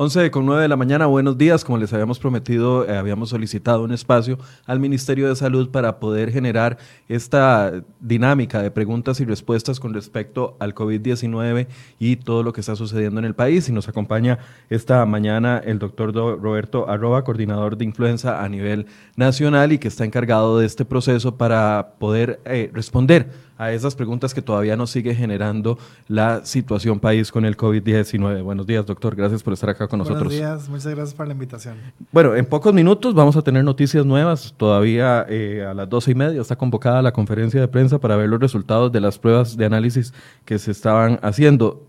[0.00, 1.64] 11 con 9 de la mañana, buenos días.
[1.64, 6.30] Como les habíamos prometido, eh, habíamos solicitado un espacio al Ministerio de Salud para poder
[6.30, 11.66] generar esta dinámica de preguntas y respuestas con respecto al COVID-19
[11.98, 13.68] y todo lo que está sucediendo en el país.
[13.68, 14.38] Y nos acompaña
[14.70, 20.04] esta mañana el doctor Roberto Arroba, coordinador de influenza a nivel nacional y que está
[20.04, 25.14] encargado de este proceso para poder eh, responder a esas preguntas que todavía nos sigue
[25.14, 28.42] generando la situación país con el COVID-19.
[28.42, 29.16] Buenos días, doctor.
[29.16, 30.32] Gracias por estar acá con nosotros.
[30.32, 31.76] Buenos días, muchas gracias por la invitación.
[32.12, 34.54] Bueno, en pocos minutos vamos a tener noticias nuevas.
[34.56, 38.28] Todavía eh, a las doce y media está convocada la conferencia de prensa para ver
[38.28, 40.14] los resultados de las pruebas de análisis
[40.44, 41.82] que se estaban haciendo.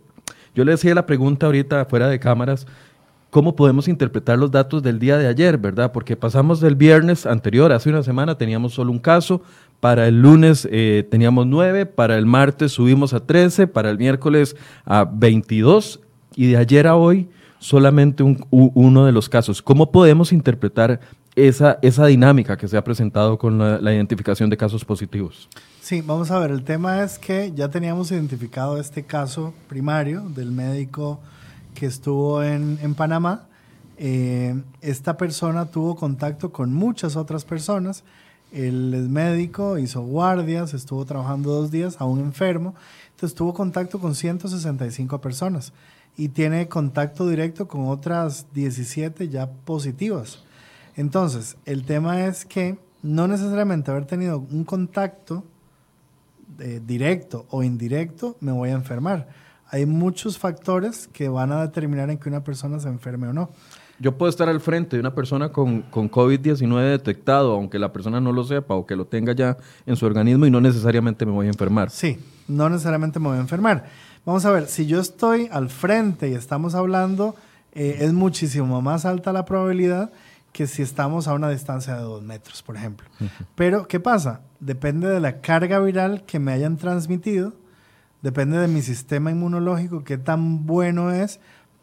[0.55, 2.65] Yo le decía la pregunta ahorita fuera de cámaras
[3.29, 5.91] cómo podemos interpretar los datos del día de ayer, ¿verdad?
[5.91, 9.41] Porque pasamos del viernes anterior, hace una semana teníamos solo un caso,
[9.79, 14.55] para el lunes eh, teníamos 9, para el martes subimos a 13, para el miércoles
[14.85, 16.01] a 22
[16.35, 19.61] y de ayer a hoy solamente uno de los casos.
[19.61, 20.99] ¿Cómo podemos interpretar
[21.35, 25.49] esa, esa dinámica que se ha presentado con la, identificación de casos positivos?
[25.81, 30.51] Sí, vamos a ver, el tema es que ya teníamos identificado este caso primario del
[30.51, 31.19] médico
[31.73, 33.45] que estuvo en, Panamá.
[33.97, 38.03] Eh, esta persona tuvo contacto con muchas otras personas
[38.51, 42.75] él es médico, hizo guardias, estuvo trabajando dos días, aún enfermo.
[43.11, 45.73] Entonces tuvo contacto con 165 personas
[46.17, 50.43] y tiene contacto directo con otras 17 ya positivas.
[50.95, 55.43] Entonces, el tema es que no necesariamente haber tenido un contacto
[56.59, 59.29] eh, directo o indirecto me voy a enfermar.
[59.71, 63.49] Hay muchos factores que van a determinar en que una persona se enferme o no.
[63.99, 68.21] Yo puedo estar al frente de una persona con, con COVID-19 detectado, aunque la persona
[68.21, 71.33] no lo sepa o que lo tenga ya en su organismo y no necesariamente me
[71.33, 71.89] voy a enfermar.
[71.89, 72.17] Sí,
[72.47, 73.85] no necesariamente me voy a enfermar.
[74.25, 77.35] Vamos a ver, si yo estoy al frente y estamos hablando,
[77.73, 80.11] eh, es muchísimo más alta la probabilidad
[80.51, 83.07] que si estamos a una distancia de dos metros, por ejemplo.
[83.55, 84.41] Pero, ¿qué pasa?
[84.59, 87.53] Depende de la carga viral que me hayan transmitido,
[88.21, 91.39] depende de mi sistema inmunológico, qué tan bueno es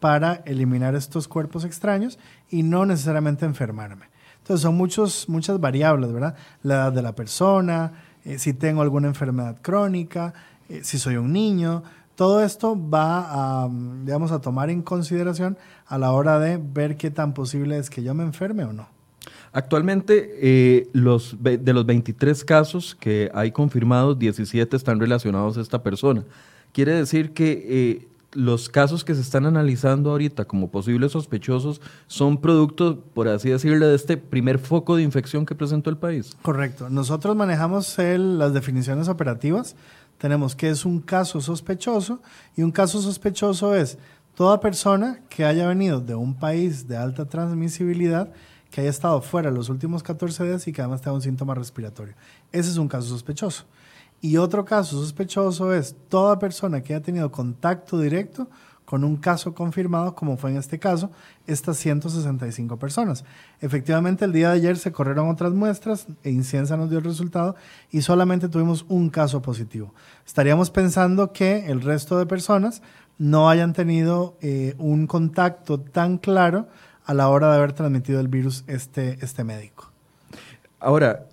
[0.07, 2.17] para eliminar estos cuerpos extraños
[2.49, 4.07] y no necesariamente enfermarme.
[4.39, 6.37] Entonces son muchos, muchas variables, ¿verdad?
[6.63, 7.91] La edad de la persona,
[8.25, 10.33] eh, si tengo alguna enfermedad crónica,
[10.69, 11.83] eh, si soy un niño,
[12.15, 13.69] todo esto va a,
[14.05, 15.59] digamos, a tomar en consideración
[15.89, 18.89] a la hora de ver qué tan posible es que yo me enferme o no.
[19.53, 25.83] Actualmente, eh, los, de los 23 casos que hay confirmados, 17 están relacionados a esta
[25.83, 26.23] persona.
[26.73, 33.01] Quiere decir que los casos que se están analizando ahorita como posibles sospechosos son producto,
[33.15, 36.37] por así decirlo, de este primer foco de infección que presentó el país.
[36.43, 36.91] Correcto.
[36.91, 39.77] Nosotros manejamos las definiciones operativas.
[40.19, 42.21] Tenemos que es un caso sospechoso
[42.57, 43.99] y un caso sospechoso es
[44.35, 48.33] toda persona que haya venido de un país de alta transmisibilidad
[48.71, 52.15] que haya estado fuera los últimos 14 días y que además tenga un síntoma respiratorio.
[52.53, 53.65] Ese es un caso sospechoso.
[54.21, 58.49] Y otro caso sospechoso es toda persona que haya tenido contacto directo
[58.87, 61.11] con un caso confirmado, como fue en este caso,
[61.47, 63.25] estas 165 personas.
[63.61, 67.57] Efectivamente, el día de ayer se corrieron otras muestras e Incienza nos dio el resultado
[67.91, 69.93] y solamente tuvimos un caso positivo.
[70.25, 72.81] Estaríamos pensando que el resto de personas
[73.19, 76.69] no hayan tenido eh, un contacto tan claro
[77.05, 79.91] a la hora de haber transmitido el virus este, este médico.
[80.79, 81.27] Ahora,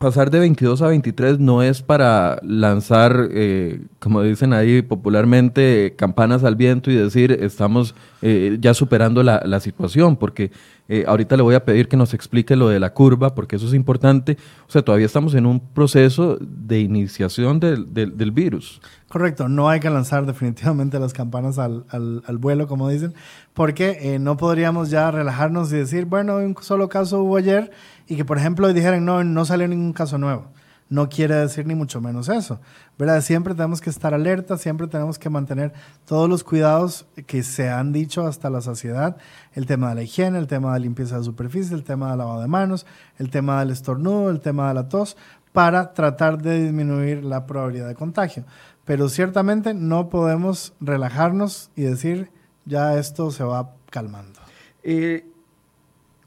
[0.00, 6.42] pasar de 22 a 23 no es para lanzar, eh, como dicen ahí popularmente, campanas
[6.42, 10.52] al viento y decir estamos eh, ya superando la, situación, porque
[10.88, 13.66] eh, ahorita le voy a pedir que nos explique lo de la curva, porque eso
[13.66, 14.38] es importante.
[14.66, 18.80] O sea, todavía estamos en un proceso de iniciación del, del, virus.
[19.06, 23.12] Correcto, no hay que lanzar definitivamente las campanas al, al, al vuelo, como dicen,
[23.52, 27.70] porque no podríamos ya relajarnos y decir, bueno, un solo caso hubo ayer
[28.10, 30.48] y que, por ejemplo, dijeran, no, no salió ningún caso nuevo.
[30.88, 32.60] No quiere decir ni mucho menos eso.
[32.98, 33.20] ¿verdad?
[33.20, 35.72] Siempre tenemos que estar alerta, siempre tenemos que mantener
[36.06, 39.16] todos los cuidados que se han dicho hasta la saciedad.
[39.52, 42.40] El tema de la higiene, el tema de limpieza de superficie, el tema de lavado
[42.40, 42.84] de manos,
[43.16, 45.16] el tema del estornudo, el tema de la tos,
[45.52, 48.44] para tratar de disminuir la probabilidad de contagio.
[48.84, 52.32] Pero ciertamente no podemos relajarnos y decir,
[52.64, 54.40] ya esto se va calmando.
[54.82, 55.29] Eh,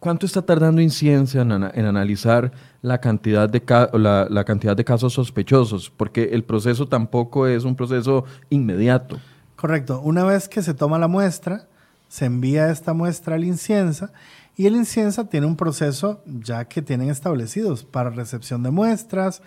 [0.03, 2.51] ¿Cuánto está tardando Inciencia en, analizar
[2.81, 3.63] la cantidad, de
[3.93, 5.89] la, cantidad de casos sospechosos?
[5.95, 9.17] Porque el proceso tampoco es un proceso inmediato.
[9.55, 10.01] Correcto.
[10.01, 11.69] Una vez que se toma la muestra,
[12.09, 14.11] se envía esta muestra al Inciensa
[14.57, 19.41] y el Inciensa tiene un proceso ya que tienen establecidos para recepción de muestras,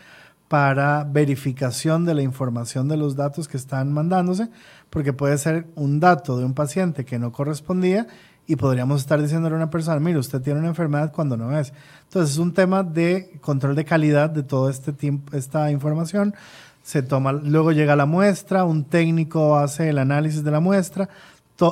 [0.49, 4.49] para verificación de la información de los datos que están mandándose,
[4.89, 8.07] porque puede ser un dato de un paciente que no correspondía
[8.47, 11.73] y podríamos estar diciéndole a una persona, mire, usted tiene una enfermedad cuando no es.
[12.05, 16.35] Entonces es un tema de control de calidad de toda este tiempo, esta información.
[16.83, 21.09] Se toma, luego llega la muestra, un técnico hace el análisis de la muestra,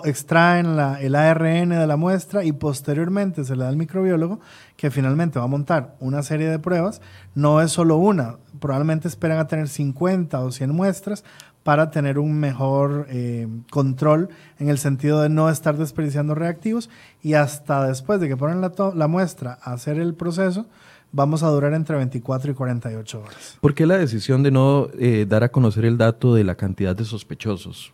[0.05, 4.41] extraen la, el ARN de la muestra y posteriormente se le da al microbiólogo
[4.77, 7.01] que finalmente va a montar una serie de pruebas.
[7.35, 11.23] No es solo una, probablemente esperan a tener 50 o 100 muestras
[11.65, 14.29] para tener un mejor eh, control
[14.61, 16.91] en el sentido de no estar desperdiciando reactivos
[17.23, 20.67] y hasta después de que ponen la, la muestra a hacer el proceso,
[21.11, 23.59] vamos a durar entre 24 y 48 horas.
[23.61, 26.95] ¿Por qué la decisión de no eh, dar a conocer el dato de la cantidad
[26.95, 27.93] de sospechosos?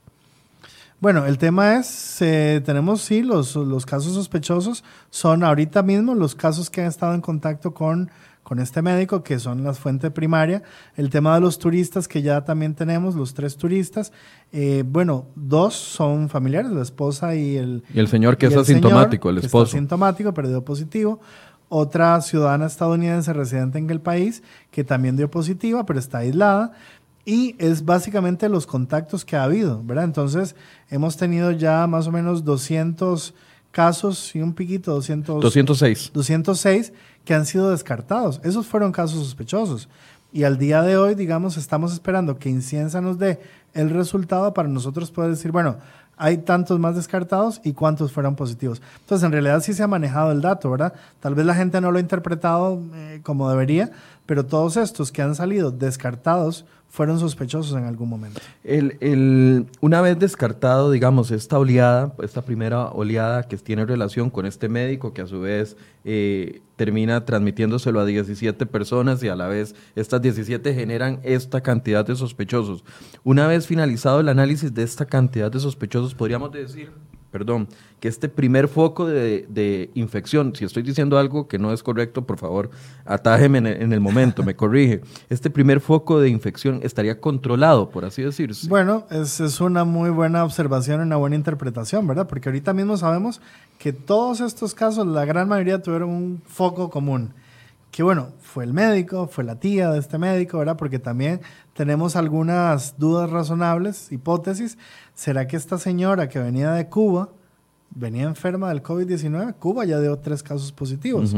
[1.01, 6.35] Bueno, el tema es, eh, tenemos sí, los, los casos sospechosos son ahorita mismo los
[6.35, 8.11] casos que han estado en contacto con,
[8.51, 10.63] con este médico, que son las fuentes primarias.
[10.97, 14.11] El tema de los turistas, que ya también tenemos, los tres turistas.
[14.51, 17.85] Eh, bueno, dos son familiares, la esposa y el...
[17.95, 19.67] Y el señor que es asintomático, el esposo.
[19.67, 21.21] está asintomático, pero dio positivo.
[21.69, 24.43] Otra ciudadana estadounidense residente en el país,
[24.73, 26.73] que también dio positiva, pero está aislada
[27.25, 30.07] y es básicamente los contactos que ha habido, ¿verdad?
[30.07, 30.57] Entonces,
[30.89, 33.33] hemos tenido ya más o menos 200
[33.71, 36.11] casos y un piquito, 200, 206.
[36.13, 36.93] 206
[37.25, 38.41] que han sido descartados.
[38.45, 39.89] Esos fueron casos sospechosos.
[40.33, 43.41] Y al día de hoy, digamos, estamos esperando que Inciensa nos dé
[43.75, 45.77] el resultado para nosotros poder decir, bueno,
[46.17, 48.83] hay tantos más descartados y cuántos fueron positivos.
[49.01, 50.93] Entonces, en realidad sí se ha manejado el dato, ¿verdad?
[51.19, 53.91] Tal vez la gente no lo ha interpretado eh, como debería,
[54.31, 58.41] pero todos estos que han salido descartados fueron sospechosos en algún momento.
[58.63, 64.69] El, una vez descartado, digamos, esta oleada, esta primera oleada que tiene relación con este
[64.69, 69.75] médico que a su vez eh, termina transmitiéndoselo a 17 personas y a la vez
[69.97, 72.85] estas 17 generan esta cantidad de sospechosos.
[73.25, 76.93] Una vez finalizado el análisis de esta cantidad de sospechosos, podríamos decir
[77.31, 77.69] perdón,
[78.01, 82.39] que este primer foco de, infección, si estoy diciendo algo que no es correcto, por
[82.39, 82.71] favor,
[83.05, 85.01] atájeme en el, momento, me corrige.
[85.29, 88.69] Este primer foco de infección estaría controlado, por así decirse.
[88.69, 92.27] Bueno, es, es una muy buena observación, una buena interpretación, ¿verdad?
[92.27, 93.41] Porque ahorita mismo sabemos
[93.79, 97.33] que todos estos casos, la gran mayoría tuvieron un foco común.
[97.91, 100.77] Que bueno, fue el médico, fue la tía de este médico, ¿verdad?
[100.77, 101.41] Porque también
[101.75, 104.79] tenemos algunas dudas razonables, hipótesis.
[105.15, 107.31] ¿Será que esta señora que venía de Cuba,
[107.91, 109.55] venía enferma del COVID-19?
[109.57, 111.35] Cuba ya dio tres casos positivos.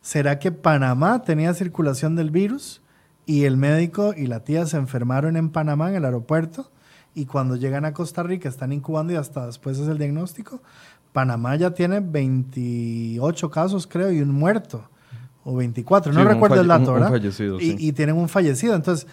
[0.00, 2.82] ¿Será que Panamá tenía circulación del virus
[3.24, 6.72] y el médico y la tía se enfermaron en Panamá, en el aeropuerto?
[7.14, 10.60] Y cuando llegan a Costa Rica están incubando y hasta después es el diagnóstico.
[11.12, 14.88] Panamá ya tiene 28 casos, creo, y un muerto.
[15.44, 17.20] O 24, no recuerdo el dato, ¿verdad?
[17.60, 18.76] y, y, tienen un fallecido.
[18.76, 19.08] Entonces,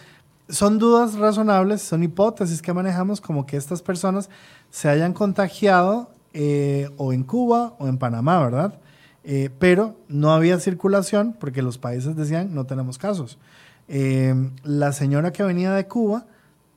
[0.49, 4.29] son dudas razonables, son hipótesis que manejamos como que estas personas
[4.69, 8.79] se hayan contagiado eh, o en Cuba o en Panamá, ¿verdad?
[9.23, 13.37] Eh, pero no había circulación porque los países decían no tenemos casos.
[13.87, 16.25] Eh, la señora que venía de Cuba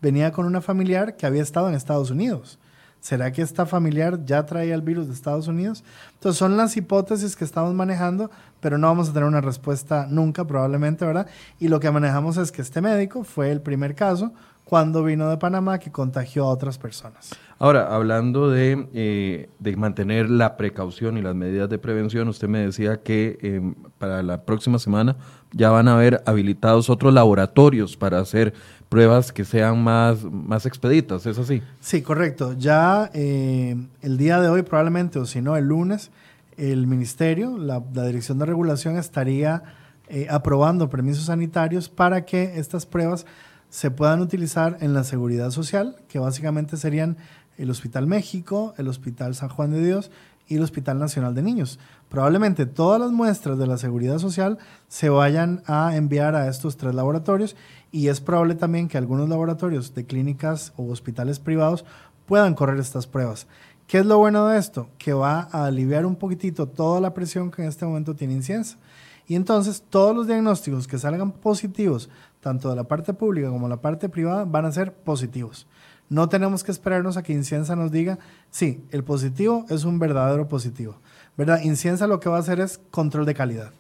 [0.01, 2.59] venía con una familiar que había estado en Estados Unidos.
[3.01, 5.83] ¿Será que esta familiar ya traía el virus de Estados Unidos?
[6.15, 8.31] Entonces son las hipótesis que estamos manejando,
[8.63, 11.27] pero no vamos a tener una respuesta nunca probablemente, ¿verdad?
[11.59, 14.33] Y lo que manejamos es que este médico fue el primer caso
[14.65, 17.31] cuando vino de Panamá que contagió a otras personas.
[17.59, 22.61] Ahora, hablando de, eh, de mantener la precaución y las medidas de prevención, usted me
[22.61, 25.17] decía que em, para la próxima semana
[25.53, 28.55] ya van a haber habilitados otros laboratorios para hacer
[28.89, 31.63] pruebas que sean más, más expeditas, ¿es así?
[31.81, 32.55] Sí, correcto.
[32.57, 36.13] Ya eh, el día de hoy probablemente, o si no, el lunes,
[36.57, 39.63] el ministerio, la, Dirección de Regulación estaría
[40.09, 43.27] eh, aprobando permisos sanitarios para que estas pruebas
[43.71, 47.17] se puedan utilizar en la seguridad social, que básicamente serían
[47.57, 50.11] el Hospital México, el Hospital San Juan de Dios
[50.47, 51.79] y el Hospital Nacional de Niños.
[52.09, 56.95] Probablemente todas las muestras de la seguridad social se vayan a enviar a estos tres
[56.95, 57.57] laboratorios
[57.91, 61.85] y es probable también que algunos laboratorios de clínicas o hospitales privados
[62.27, 63.47] puedan correr estas pruebas.
[63.87, 64.89] ¿Qué es lo bueno de esto?
[64.99, 68.79] Que va a aliviar un poquitito toda la presión que en este momento tiene Inciensa.
[69.27, 72.09] Y entonces todos los diagnósticos que salgan positivos,
[72.41, 75.67] tanto de la parte pública como de la parte privada, van a ser positivos.
[76.09, 78.19] No tenemos que esperarnos a que Inciensa nos diga,
[78.51, 80.97] sí, el positivo es un verdadero positivo.
[81.37, 81.63] ¿Verdad?
[81.63, 83.73] Inciensa lo que va a hacer es control de calidad.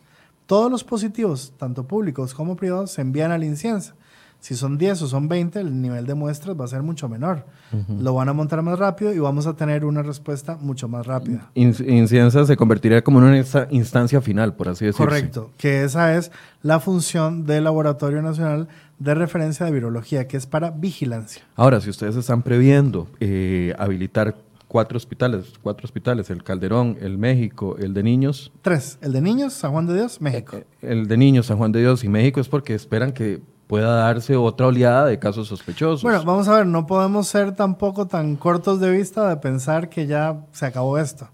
[0.46, 3.94] Todos los positivos, tanto públicos como privados, se envían al Inciensa.
[4.42, 7.46] Si son 10 o son 20, el nivel de muestras va a ser mucho menor.
[8.00, 11.48] Lo van a montar más rápido y vamos a tener una respuesta mucho más rápida.
[11.54, 15.06] Inciensa se convertiría como en una instancia final, por así decirlo.
[15.06, 18.66] Correcto, que esa es la función del Laboratorio Nacional
[18.98, 21.42] de Referencia de Virología, que es para vigilancia.
[21.54, 24.34] Ahora, si ustedes están previendo eh, habilitar
[24.66, 28.50] cuatro hospitales, cuatro hospitales, el Calderón, el México, el de niños.
[28.60, 30.56] Tres, el de niños, San Juan de Dios, México.
[30.56, 33.40] Eh, el de niños, San Juan de Dios y México es porque esperan que
[33.72, 36.02] pueda darse otra oleada de casos sospechosos.
[36.02, 40.06] Bueno, vamos a ver, no podemos ser tampoco tan cortos de vista de pensar que
[40.06, 41.30] ya se acabó esto.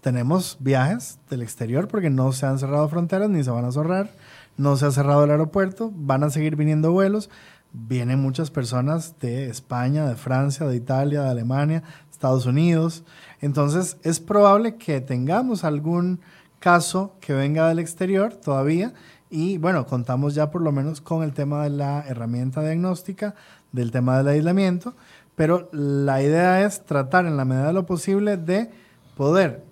[0.00, 4.10] Tenemos viajes del exterior porque no se han cerrado fronteras ni se van a cerrar,
[4.56, 7.30] no se ha cerrado el aeropuerto, van a seguir viniendo vuelos,
[7.72, 13.04] vienen muchas personas de España, de Francia, de Italia, de Alemania, Estados Unidos.
[13.40, 16.18] Entonces es probable que tengamos algún
[16.58, 18.92] caso que venga del exterior todavía
[19.30, 23.34] y bueno, contamos ya por lo menos con el tema de la herramienta diagnóstica,
[23.72, 24.94] del tema del aislamiento,
[25.34, 28.70] pero la idea es tratar en la medida de lo posible de
[29.16, 29.64] poder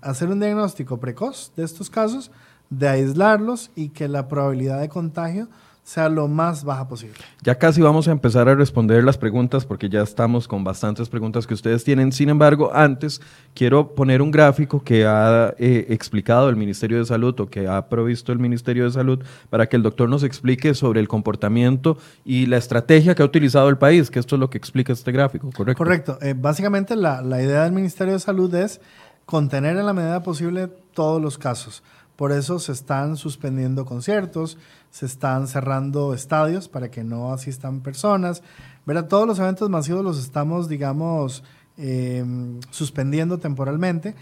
[0.00, 2.30] hacer un diagnóstico precoz de estos casos,
[2.68, 5.48] de aislarlos y que la probabilidad de contagio
[5.86, 7.20] sea lo más baja posible.
[7.42, 11.46] Ya casi vamos a empezar a responder las preguntas porque ya estamos con bastantes preguntas
[11.46, 12.10] que ustedes tienen.
[12.10, 13.20] Sin embargo, antes
[13.54, 17.88] quiero poner un gráfico que ha eh, explicado el Ministerio de Salud o que ha
[17.88, 22.46] provisto el Ministerio de Salud para que el doctor nos explique sobre el comportamiento y
[22.46, 25.52] la estrategia que ha utilizado el país, que esto es lo que explica este gráfico,
[25.56, 25.78] ¿correcto?
[25.78, 26.18] Correcto.
[26.20, 28.80] Eh, básicamente la, la idea del Ministerio de Salud es
[29.24, 31.84] contener en la medida posible todos los casos.
[32.16, 34.56] Por eso se están suspendiendo conciertos,
[34.96, 38.42] se están cerrando estadios para que no asistan personas.
[38.86, 39.08] ¿verdad?
[39.08, 41.44] Todos los eventos masivos los estamos, digamos,
[41.76, 44.14] em, suspendiendo temporalmente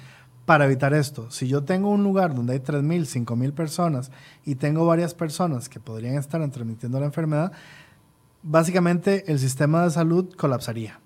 [0.47, 1.31] para evitar esto.
[1.31, 4.11] Si yo tengo un lugar donde hay 3.000, 5.000 personas
[4.45, 7.52] y tengo varias personas que podrían estar transmitiendo la enfermedad,
[8.43, 10.99] básicamente el sistema de salud colapsaría.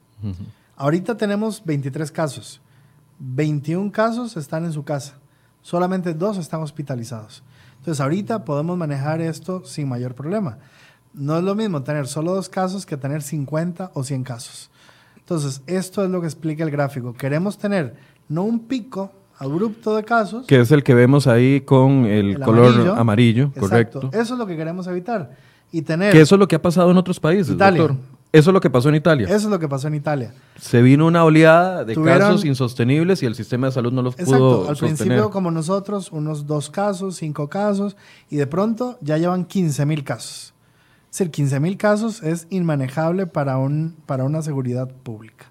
[0.76, 2.62] Ahorita tenemos 23 casos.
[3.18, 5.18] 21 casos están en su casa.
[5.60, 7.42] Solamente dos están hospitalizados.
[7.78, 10.58] Entonces, ahorita podemos manejar esto sin mayor problema.
[11.14, 14.70] No es lo mismo tener solo dos casos que tener 50 o 100 casos.
[15.16, 17.12] Entonces, esto es lo que explica el gráfico.
[17.14, 17.96] Queremos tener
[18.28, 20.46] no un pico abrupto de casos.
[20.46, 24.10] Que es el que vemos ahí con el, color amarillo, correcto.
[24.12, 25.36] Eso es lo que queremos evitar.
[25.70, 26.12] Y tener...
[26.12, 27.94] Que eso es lo que ha pasado en otros países, doctor.
[28.30, 29.26] Eso es lo que pasó en Italia.
[29.26, 30.34] Eso es lo que pasó en Italia.
[30.58, 34.68] Se vino una oleada de casos insostenibles y el sistema de salud no los pudo
[34.68, 37.96] Al principio, como nosotros, unos dos casos, cinco casos,
[38.28, 40.52] y de pronto ya llevan 15 mil casos.
[41.10, 45.46] Es decir, 15 mil casos es inmanejable para, un, para una seguridad pública.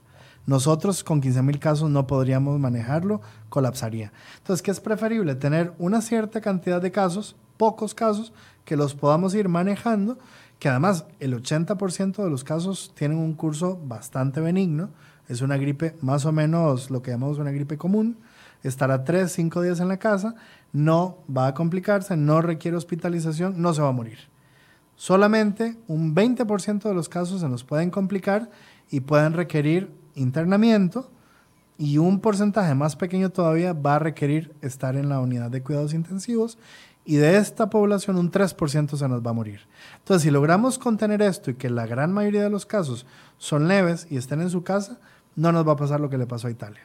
[0.46, 4.13] Nosotros con 15 mil casos no podríamos manejarlo, colapsaría.
[4.38, 5.36] Entonces, ¿qué es preferible?
[5.36, 8.31] Tener una cierta cantidad de casos, pocos casos,
[8.63, 10.17] que los podamos ir manejando
[10.59, 14.89] que además el 80% de los casos tienen un curso bastante benigno,
[15.27, 18.17] es una gripe más o menos lo que llamamos una gripe común,
[18.63, 20.35] estará 3, 5 días en la casa,
[20.73, 24.17] no va a complicarse, no requiere hospitalización, no se va a morir.
[24.95, 28.49] Solamente un 20% de los casos se nos pueden complicar
[28.89, 31.11] y pueden requerir internamiento
[31.77, 35.93] y un porcentaje más pequeño todavía va a requerir estar en la unidad de cuidados
[35.93, 36.57] intensivos
[37.07, 39.61] y de esta población un 3% se nos va a morir.
[39.99, 43.05] Entonces, si logramos contener esto y que la gran mayoría de los casos
[43.37, 44.99] son leves y estén en su casa,
[45.37, 46.81] no nos va a pasar lo que le pasó a Italia.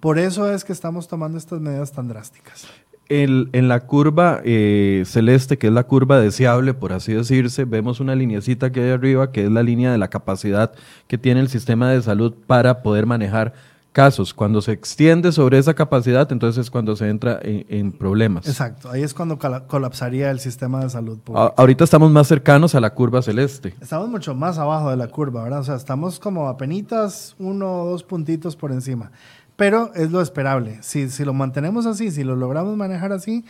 [0.00, 2.66] Por eso es que estamos tomando estas medidas tan drásticas.
[3.10, 8.14] en la curva eh, celeste, que es la curva deseable, por así decirse, vemos una
[8.14, 10.72] lineacita que hay arriba, que es la línea de la capacidad
[11.06, 13.52] que tiene el sistema de salud para poder manejar
[13.96, 14.34] casos.
[14.34, 18.46] Cuando se extiende sobre esa capacidad, entonces es cuando se entra en, problemas.
[18.46, 21.54] Exacto, ahí es cuando colapsaría el sistema de salud pública.
[21.56, 23.74] ahorita estamos más cercanos a la curva celeste.
[23.80, 25.60] Estamos mucho más abajo de la curva, ¿verdad?
[25.60, 29.12] O sea, estamos como apenas uno o dos puntitos por encima.
[29.56, 30.78] Pero es lo esperable.
[30.82, 33.46] Si, si lo mantenemos así, si lo logramos manejar así,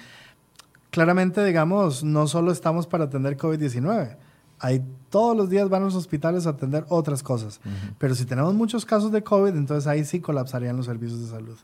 [0.92, 4.16] claramente, digamos, no solo estamos para atender COVID-19
[4.58, 4.82] Ahí
[5.16, 7.58] todos los días van a los hospitales a atender otras cosas.
[7.96, 11.56] Pero si tenemos muchos casos de COVID, entonces ahí sí colapsarían los servicios de salud.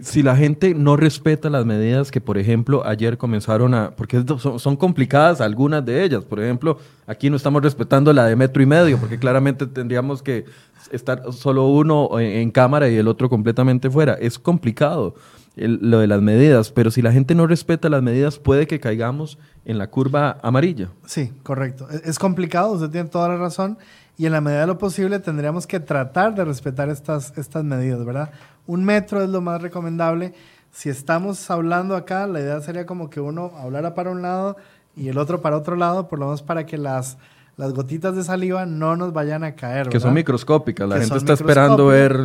[0.00, 3.90] Si la gente no respeta las medidas que, por ejemplo, ayer comenzaron a...
[3.96, 6.22] Porque son, complicadas algunas de ellas.
[6.22, 10.44] Por ejemplo, aquí no estamos respetando la de metro y medio, porque claramente tendríamos que
[10.92, 14.14] estar solo uno en cámara y el otro completamente fuera.
[14.14, 15.16] Es complicado
[15.56, 19.38] lo de las medidas, pero si la gente no respeta las medidas, puede que caigamos
[19.64, 20.88] en la curva amarilla.
[21.06, 21.86] Sí, correcto.
[21.90, 23.78] E, es complicado, usted tiene toda la razón,
[24.16, 28.04] y en la medida de lo posible tendríamos que tratar de respetar estas, estas medidas,
[28.04, 28.30] ¿verdad?
[28.66, 30.34] Un metro es lo más recomendable.
[30.72, 34.56] Si estamos hablando acá, la idea sería como que uno hablara para un lado
[34.96, 37.16] y el otro para otro lado, por lo menos para que las
[37.56, 39.88] las gotitas de saliva no nos vayan a caer.
[39.88, 42.18] Que son microscópicas, la gente está esperando ver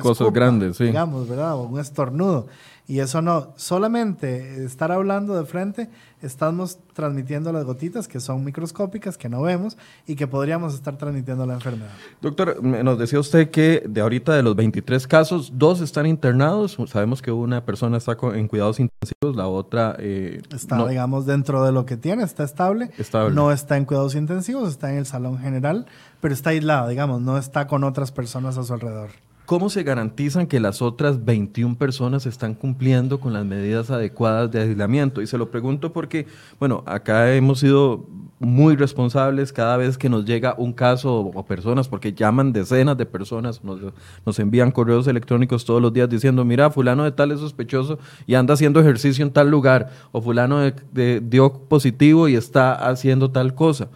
[0.00, 0.84] cosas grandes, sí.
[0.84, 1.54] Digamos, ¿verdad?
[1.54, 2.48] O un estornudo.
[2.88, 5.88] Y eso no, solamente estar hablando de frente,
[6.20, 11.46] estamos transmitiendo las gotitas que son microscópicas, que no vemos y que podríamos estar transmitiendo
[11.46, 11.92] la enfermedad.
[12.20, 16.76] Doctor, nos decía usted que de ahorita de los 23 casos, dos están internados.
[16.88, 19.96] Sabemos que una persona está en cuidados intensivos, la otra...
[20.00, 22.90] Eh, está, digamos, dentro de lo que tiene, está estable.
[22.98, 23.32] estable.
[23.32, 25.86] No está en cuidados intensivos, está en el salón general,
[26.20, 29.10] pero está aislada, digamos, no está con otras personas a su alrededor.
[29.52, 34.62] ¿Cómo se garantizan que las otras 21 personas están cumpliendo con las medidas adecuadas de
[34.62, 35.20] aislamiento?
[35.20, 36.26] Y se lo pregunto porque,
[36.58, 38.06] bueno, acá hemos sido
[38.38, 43.04] muy responsables cada vez que nos llega un caso o, personas, porque llaman decenas de
[43.04, 47.98] personas, nos, envían correos electrónicos todos los días diciendo, mira, fulano de tal es sospechoso
[48.26, 50.62] y anda haciendo ejercicio en tal lugar, o fulano
[50.94, 53.90] dio positivo y está haciendo tal cosa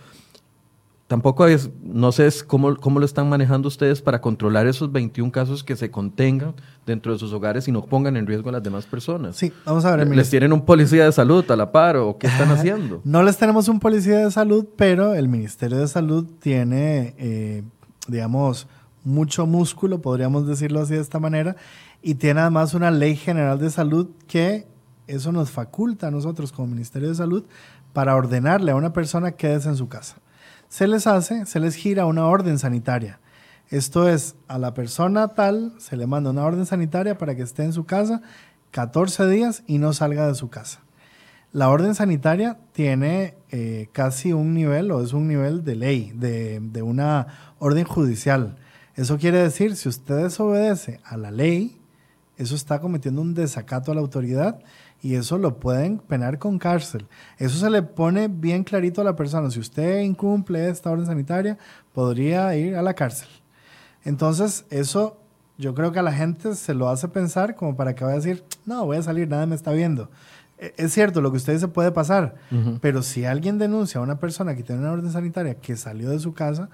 [1.07, 5.63] tampoco es, no sé cómo, cómo lo están manejando ustedes para controlar esos 21 casos
[5.63, 8.87] que se contengan dentro de sus hogares y no pongan en riesgo a las demás
[8.87, 9.37] personas.
[9.37, 10.09] Sí, vamos a ver.
[10.09, 13.01] ¿Les tienen un policía de salud a la par o qué están haciendo?
[13.05, 17.63] no les tenemos un policía de salud, pero el Ministerio de Salud tiene, eh,
[18.09, 18.67] digamos,
[19.05, 21.57] mucho músculo, podríamos decirlo así de esta manera,
[22.03, 24.67] y tiene además una ley general de salud que
[25.07, 27.45] eso nos faculta a nosotros como Ministerio de Salud
[27.93, 30.17] para ordenarle a una persona quédese en su casa
[30.69, 33.21] se les hace, se les gira una orden sanitaria.
[33.69, 37.65] Esto es, a la persona tal se le manda una orden sanitaria para que esté
[37.65, 38.23] en su casa
[38.71, 40.81] 14 días y no salga de su casa.
[41.53, 46.61] La orden sanitaria tiene eh, casi un nivel o es un nivel de ley, de,
[46.61, 48.57] de una orden judicial.
[48.95, 51.81] Eso quiere decir, si usted desobedece a la ley,
[52.37, 54.61] eso está cometiendo un desacato a la autoridad
[55.03, 57.07] y eso lo pueden penar con cárcel.
[57.39, 59.51] Eso se le pone bien clarito a la persona.
[59.51, 61.59] Si usted incumple esta orden sanitaria,
[61.93, 63.29] podría ir a la cárcel.
[64.05, 65.21] Entonces, eso
[65.59, 68.21] yo creo que a la gente se lo hace pensar como para que vaya a
[68.21, 70.11] decir, no, voy a salir, nada me está viendo.
[70.59, 72.37] E, es cierto, lo que usted dice puede pasar,
[72.81, 76.19] pero si alguien denuncia a una persona que tiene una orden sanitaria que salió de
[76.19, 76.69] su casa,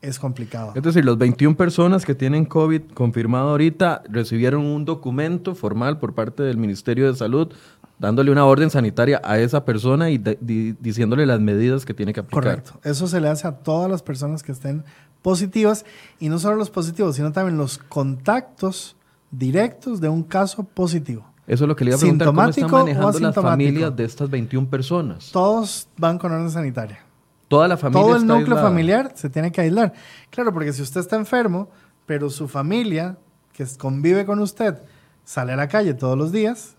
[0.00, 0.72] es complicado.
[0.74, 6.14] Es decir, los 21 personas que tienen COVID confirmado ahorita recibieron un documento formal por
[6.14, 7.52] parte del Ministerio de Salud
[7.98, 12.42] dándole una orden sanitaria a esa persona y diciéndole las medidas que tiene que aplicar.
[12.42, 12.80] Correcto.
[12.84, 14.84] Eso se le hace a todas las personas que estén
[15.20, 15.84] positivas
[16.20, 18.96] y no solo los positivos, sino también los contactos
[19.30, 21.26] directos de un caso positivo.
[21.48, 24.30] Eso es lo que le iba a preguntar, ¿cómo están manejando las familias de estas
[24.30, 25.30] 21 personas?
[25.32, 27.07] Todos van con orden sanitaria.
[27.48, 29.94] Toda la familia Todo el núcleo familiar se tiene que aislar.
[30.30, 31.70] Claro, porque si usted está enfermo,
[32.06, 33.16] pero su familia,
[33.52, 34.82] que convive con usted,
[35.24, 36.76] sale a la calle todos los días,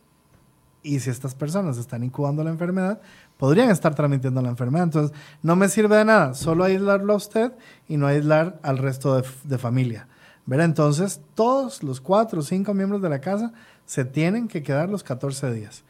[0.82, 3.02] y si estas personas están incubando la enfermedad,
[3.38, 4.86] podrían estar transmitiendo la enfermedad.
[4.86, 7.52] Entonces, no me sirve de nada solo aislarlo a usted
[7.88, 10.08] y no aislar al resto de, familia.
[10.46, 10.66] ¿Verdad?
[10.66, 13.52] Entonces, todos los cuatro o cinco miembros de la casa
[13.86, 15.84] se tienen que quedar los 14 días.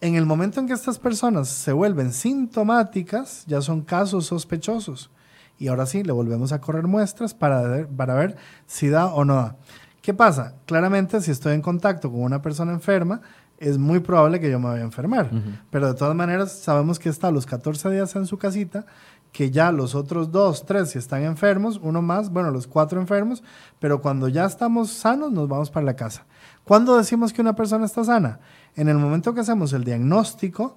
[0.00, 5.10] En el momento en que estas personas se vuelven sintomáticas, ya son casos sospechosos.
[5.58, 9.24] Y ahora sí, le volvemos a correr muestras para ver, para ver si da o
[9.24, 9.56] no da.
[10.02, 10.54] ¿Qué pasa?
[10.66, 13.22] Claramente, si estoy en contacto con una persona enferma,
[13.58, 15.30] es muy probable que yo me vaya a enfermar.
[15.70, 18.84] Pero de todas maneras, sabemos que está los 14 días en su casita,
[19.32, 23.42] que ya los otros dos, tres, si están enfermos, uno más, bueno, los cuatro enfermos,
[23.78, 26.24] pero cuando ya estamos sanos, nos vamos para la casa.
[26.64, 28.40] ¿Cuándo decimos que una persona está sana?
[28.76, 30.76] En el momento que hacemos el diagnóstico,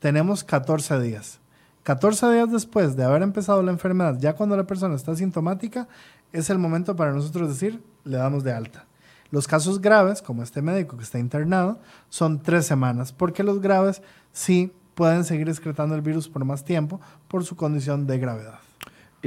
[0.00, 1.38] tenemos 14 días.
[1.84, 5.86] 14 días después de haber empezado la enfermedad, ya cuando la persona está sintomática,
[6.32, 8.86] es el momento para nosotros decir, le damos de alta.
[9.30, 11.78] Los casos graves, como este médico que está internado,
[12.08, 17.00] son tres semanas, porque los graves sí pueden seguir excretando el virus por más tiempo
[17.28, 18.65] por su condición de gravedad.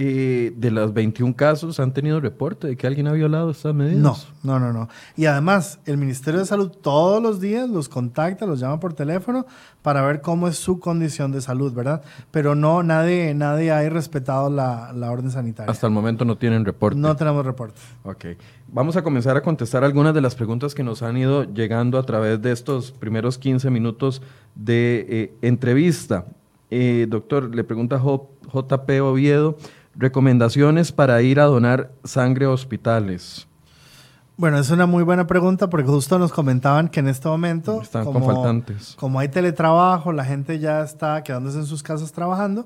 [0.01, 3.99] Eh, de los 21 casos, ¿han tenido reporte de que alguien ha violado estas medidas?
[3.99, 4.87] No, no, no, no.
[5.17, 9.45] Y además, el Ministerio de Salud todos los días los contacta, los llama por teléfono
[9.81, 12.01] para ver cómo es su condición de salud, ¿verdad?
[12.31, 15.69] Pero no, nadie, nadie ha respetado la, la orden sanitaria.
[15.69, 16.97] Hasta el momento no tienen reporte.
[16.97, 17.81] No tenemos reporte.
[18.03, 18.25] Ok.
[18.69, 22.03] Vamos a comenzar a contestar algunas de las preguntas que nos han ido llegando a
[22.03, 24.21] través de estos primeros 15 minutos
[24.55, 26.23] de eh, entrevista.
[26.71, 29.57] Eh, doctor, le pregunta JP Oviedo.
[29.95, 33.47] Recomendaciones para ir a donar sangre a hospitales.
[34.37, 38.05] Bueno, es una muy buena pregunta porque justo nos comentaban que en este momento, Están
[38.05, 38.95] como, faltantes.
[38.97, 42.65] como hay teletrabajo, la gente ya está quedándose en sus casas trabajando.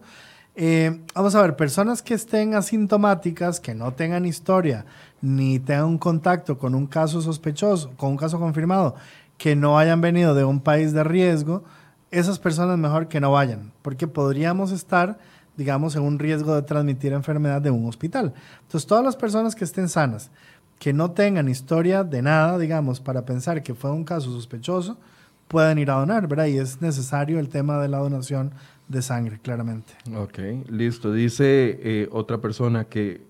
[0.56, 4.86] Eh, vamos a ver, personas que estén asintomáticas, que no tengan historia,
[5.20, 8.94] ni tengan un contacto con un caso sospechoso, con un caso confirmado,
[9.40, 11.64] que no hayan venido de un país de riesgo,
[12.12, 15.18] esas personas mejor que no vayan, porque podríamos estar
[15.58, 18.34] digamos, en un riesgo de transmitir enfermedad de un hospital.
[18.62, 20.32] Entonces, todas las personas que estén sanas,
[20.80, 24.98] que no tengan historia de nada, digamos, para pensar que fue un caso sospechoso,
[25.48, 26.48] pueden ir a donar, ¿verdad?
[26.48, 28.52] Y es necesario el tema de la donación
[28.88, 29.94] de sangre, claramente.
[30.16, 30.40] Ok,
[30.70, 31.14] listo.
[31.14, 33.22] Dice eh, otra persona que,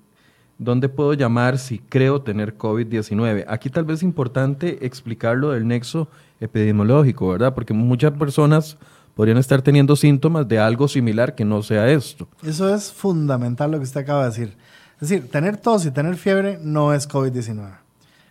[0.57, 3.45] ¿dónde puedo llamar si creo tener COVID-19?
[3.47, 6.07] Aquí tal vez es importante explicarlo del nexo
[6.39, 7.53] epidemiológico, ¿verdad?
[7.53, 8.77] Porque muchas personas
[9.15, 12.27] podrían estar teniendo síntomas de algo similar que no sea esto.
[12.43, 14.57] Eso es fundamental lo que usted acaba de decir.
[15.01, 17.77] Es decir, tener tos y tener fiebre no es COVID-19.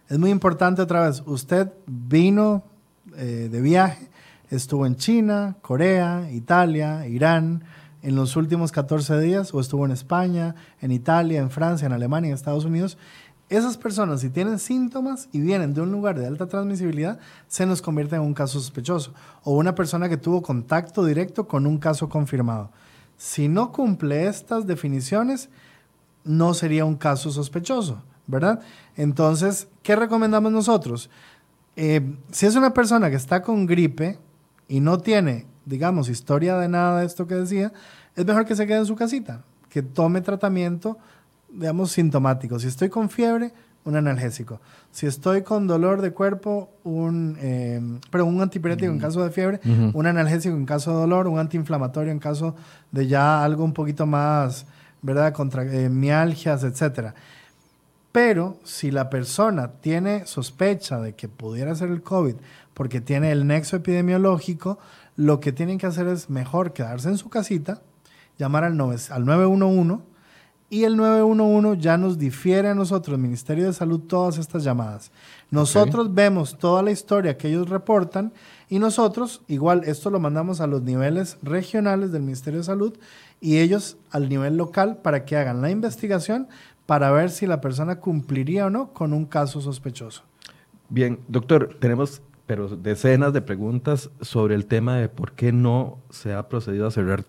[0.08, 2.64] Es muy importante otra vez, usted vino
[3.16, 4.08] eh, de viaje,
[4.50, 7.64] estuvo en China, Corea, Italia, Irán,
[8.02, 12.28] en los últimos 14 días, o estuvo en España, en Italia, en Francia, en Alemania,
[12.28, 12.98] en Estados Unidos,
[13.56, 17.82] esas personas, si tienen síntomas y vienen de un lugar de alta transmisibilidad, se nos
[17.82, 19.12] convierte en un caso sospechoso.
[19.44, 22.70] O una persona que tuvo contacto directo con un caso confirmado.
[23.16, 25.50] Si no cumple estas definiciones,
[26.24, 28.60] no sería un caso sospechoso, ¿verdad?
[28.96, 31.10] Entonces, ¿qué recomendamos nosotros?
[31.76, 34.18] Eh, si es una persona que está con gripe
[34.66, 37.72] y no tiene, digamos, historia de nada de esto que decía,
[38.16, 40.98] es mejor que se quede en su casita, que tome tratamiento
[41.52, 42.58] digamos, sintomático.
[42.58, 43.52] Si estoy con fiebre,
[43.84, 44.60] un analgésico.
[44.90, 49.60] Si estoy con dolor de cuerpo, un, eh, pero un antipirético en caso de fiebre,
[49.92, 52.54] un analgésico en caso de dolor, un antiinflamatorio en caso
[52.90, 54.66] de ya algo un poquito más,
[55.00, 55.32] ¿verdad?
[55.32, 57.14] Contra eh, mialgias, etcétera.
[58.12, 62.34] Pero si la persona tiene sospecha de que pudiera ser el COVID
[62.74, 64.78] porque tiene el nexo epidemiológico,
[65.16, 67.80] lo que tienen que hacer es mejor quedarse en su casita,
[68.38, 70.11] llamar al, al 911
[70.72, 75.12] y el 911 ya nos difiere a nosotros, Ministerio de Salud, todas estas llamadas.
[75.50, 78.32] Nosotros vemos toda la historia que ellos reportan
[78.70, 82.96] y nosotros, igual, esto lo mandamos a los niveles regionales del Ministerio de Salud
[83.38, 86.48] y ellos al nivel local para que hagan la investigación
[86.86, 90.22] para ver si la persona cumpliría o no con un caso sospechoso.
[90.88, 96.32] Bien, doctor, tenemos pero decenas de preguntas sobre el tema de por qué no se
[96.32, 97.24] ha procedido a cerrar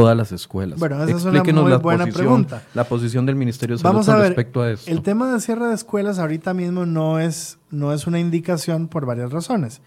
[0.00, 0.78] todas las escuelas.
[0.78, 2.62] Bueno, esa es una muy buena pregunta.
[2.74, 4.90] La posición del Ministerio de Salud con respecto a eso.
[4.90, 9.06] El tema de cierre de escuelas ahorita mismo no es, no es una indicación por
[9.06, 9.80] varias razones.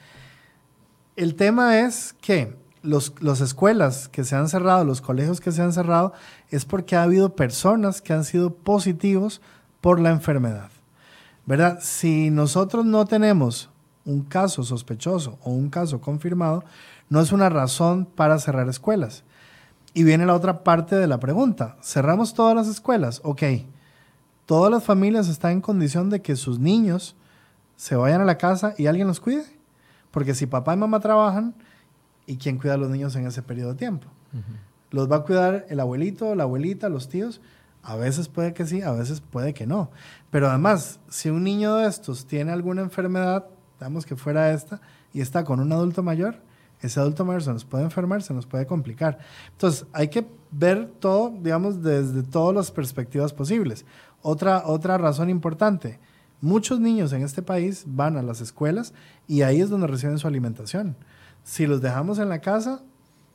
[1.16, 5.62] El tema es que los, las escuelas que se han cerrado, los colegios que se
[5.62, 6.14] han cerrado,
[6.50, 9.42] es porque ha habido personas que han sido positivos
[9.82, 10.70] por la enfermedad.
[11.46, 11.80] ¿Verdad?
[11.82, 13.70] Si nosotros no tenemos
[14.06, 16.64] un caso sospechoso o un caso confirmado,
[17.10, 19.24] no es una razón para cerrar escuelas.
[19.94, 21.78] Y viene la otra parte de la pregunta.
[21.82, 23.22] ¿Cerramos todas las escuelas?
[23.24, 23.44] Ok.
[24.46, 27.16] ¿Todas las familias están en condición de que sus niños
[27.76, 29.46] se vayan a la casa y alguien los cuide?
[30.12, 31.54] Porque si papá y mamá trabajan,
[32.26, 34.08] ¿y quién cuida a los niños en ese periodo de tiempo?
[34.92, 37.42] ¿Los va a cuidar el abuelito, la abuelita, los tíos?
[37.84, 39.92] A veces puede que sí, a veces puede que no.
[40.32, 43.46] Pero además, si un niño de estos tiene alguna enfermedad,
[43.80, 44.82] digamos que fuera esta,
[45.14, 46.42] y está con un adulto mayor,
[46.82, 49.20] ese adulto mayor se nos puede enfermar, se nos puede complicar.
[49.52, 53.86] Entonces, hay que ver todo, digamos, desde todas las perspectivas posibles.
[54.22, 56.00] Otra, otra razón importante,
[56.42, 58.94] muchos niños en este país van a las escuelas
[59.28, 60.96] y ahí es donde reciben su alimentación.
[61.44, 62.82] Si los dejamos en la casa,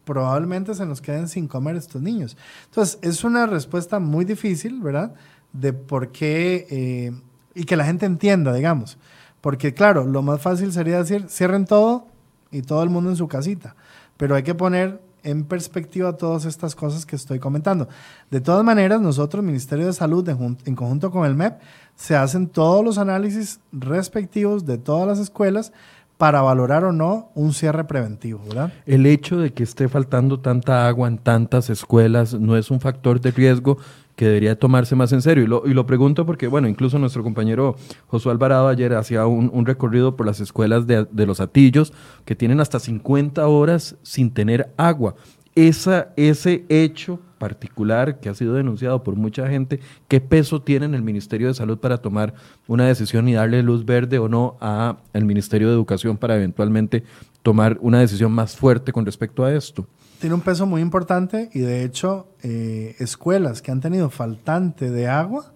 [0.04, 2.36] probablemente se nos queden sin comer estos niños.
[2.66, 5.14] Entonces, es una respuesta muy difícil, ¿verdad?
[5.52, 7.12] De por qué, eh,
[7.54, 8.98] y que la gente entienda, digamos.
[9.40, 12.08] Porque claro, lo más fácil sería decir, cierren todo,
[12.54, 13.74] y todo el mundo en su casita.
[14.16, 17.88] Pero hay que poner en perspectiva todas estas cosas que estoy comentando.
[18.30, 21.60] De todas maneras, nosotros, Ministerio de Salud, en, conjunto con el MEP,
[21.96, 25.72] se hacen todos los análisis respectivos de todas las escuelas
[26.18, 28.72] para valorar o no un cierre preventivo, ¿verdad?
[28.86, 33.20] El hecho de que esté faltando tanta agua en tantas escuelas no es un factor
[33.20, 33.78] de riesgo
[34.16, 35.44] que debería tomarse más en serio.
[35.44, 39.66] Y lo, y lo pregunto porque, bueno, incluso nuestro compañero Josué Alvarado ayer hacía un,
[39.66, 41.92] recorrido por las escuelas de, de, los Atillos
[42.24, 45.14] que tienen hasta 50 horas sin tener agua.
[45.54, 50.94] Esa, ese hecho particular que ha sido denunciado por mucha gente, ¿qué peso tiene en
[50.94, 52.34] el Ministerio de Salud para tomar
[52.66, 57.04] una decisión y darle luz verde o no al Ministerio de Educación para eventualmente
[57.42, 59.86] tomar una decisión más fuerte con respecto a esto?
[60.24, 65.06] Tiene un peso muy importante y de hecho eh, escuelas que han tenido faltante de
[65.06, 65.52] agua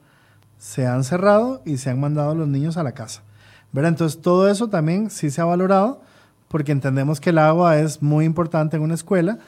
[0.58, 3.22] se han cerrado y se han mandado a los niños a la casa.
[3.72, 3.92] ¿verdad?
[3.92, 6.02] Entonces todo eso también sí se ha valorado
[6.48, 9.38] porque entendemos que el agua es muy importante en una escuela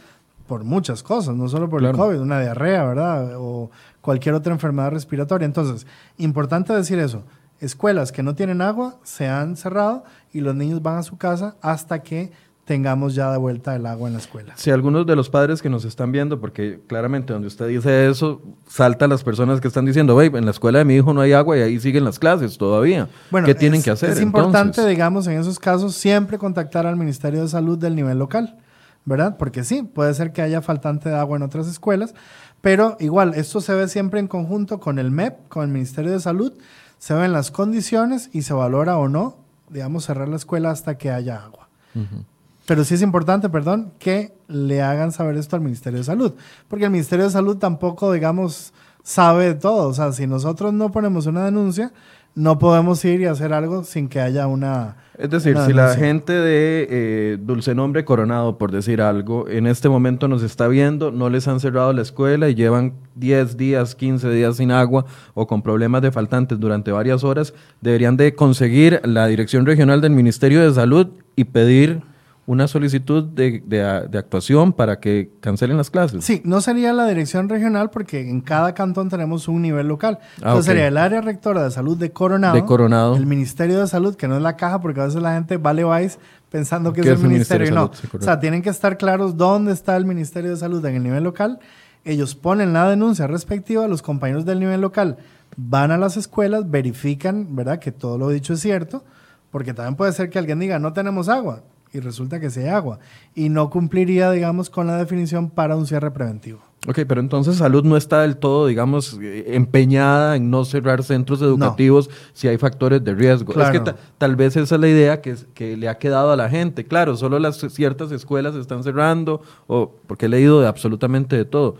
[0.47, 3.35] por muchas cosas, no solo por el COVID, una diarrea, ¿verdad?
[3.37, 5.45] O cualquier otra enfermedad respiratoria.
[5.45, 7.25] Entonces, importante decir eso.
[7.59, 10.03] Escuelas que no tienen agua se han cerrado
[10.33, 12.33] y los niños van a su casa hasta que
[12.71, 14.53] tengamos ya de vuelta el agua en la escuela.
[14.55, 18.41] Si algunos de los padres que nos están viendo, porque claramente donde usted dice eso,
[18.69, 21.21] salta a las personas que están diciendo, babe, en la escuela de mi hijo no
[21.21, 23.09] hay agua y ahí siguen las clases todavía.
[23.33, 24.11] Bueno, ¿Qué tienen es- que hacer?
[24.11, 24.87] Es importante, entonces?
[24.87, 28.57] digamos, en esos casos, siempre contactar al Ministerio de Salud del nivel local,
[29.05, 29.37] ¿verdad?
[29.37, 32.15] Porque sí, puede ser que haya faltante de agua en otras escuelas,
[32.61, 36.21] pero igual, esto se ve siempre en conjunto con el MEP, con el Ministerio de
[36.21, 36.53] Salud,
[36.99, 39.39] se ven las condiciones y se valora o no,
[39.71, 41.69] digamos, cerrar la escuela hasta que haya agua.
[41.97, 42.25] Ujú.
[42.71, 46.35] Pero sí es importante, perdón, que le hagan saber esto al Ministerio de Salud,
[46.69, 49.89] porque el Ministerio de Salud tampoco, digamos, sabe de todo.
[49.89, 51.93] O sea, si nosotros no ponemos una denuncia,
[52.37, 54.99] no podemos ir y hacer algo sin que haya una...
[55.19, 59.67] Es decir, una si la gente de eh, Dulce Nombre Coronado, por decir algo, en
[59.67, 63.97] este momento nos está viendo, no les han cerrado la escuela y llevan 10 días,
[63.97, 69.01] 15 días sin agua o con problemas de faltantes durante varias horas, deberían de conseguir
[69.03, 72.09] la Dirección Regional del Ministerio de Salud y pedir
[72.51, 76.25] una solicitud de, de actuación para que cancelen las clases.
[76.25, 80.19] Sí, no sería la dirección regional porque en cada cantón tenemos un nivel local.
[80.23, 82.55] Ah, Entonces sería el área rectora de salud de Coronado.
[82.57, 83.15] De Coronado.
[83.15, 85.85] El Ministerio de Salud, que no es la caja, porque a veces la gente vale
[85.85, 86.19] vais
[86.51, 87.69] pensando que es el es el ministerio.
[87.69, 87.93] Y no.
[87.95, 91.05] Sí, o sea, tienen que estar claros dónde está el Ministerio de Salud en el
[91.05, 91.61] nivel local.
[92.05, 95.19] Ellos ponen la denuncia respectiva, los compañeros del nivel local
[95.57, 99.05] van a las escuelas, verifican, ¿verdad?, que todo lo dicho es cierto,
[99.51, 102.69] porque también puede ser que alguien diga, no tenemos agua, y resulta que sí hay
[102.69, 102.99] agua,
[103.35, 106.61] y no cumpliría, digamos, con la definición para un cierre preventivo.
[106.89, 111.43] Ok, pero entonces salud no está del todo, digamos, eh, empeñada en no cerrar centros
[111.43, 113.53] educativos si hay factores de riesgo.
[113.53, 113.75] Claro.
[113.75, 116.37] Es que ta- tal vez esa es la idea que, que le ha quedado a
[116.37, 116.87] la gente.
[116.87, 121.77] Claro, solo las ciertas escuelas están cerrando, o porque he leído de absolutamente de todo.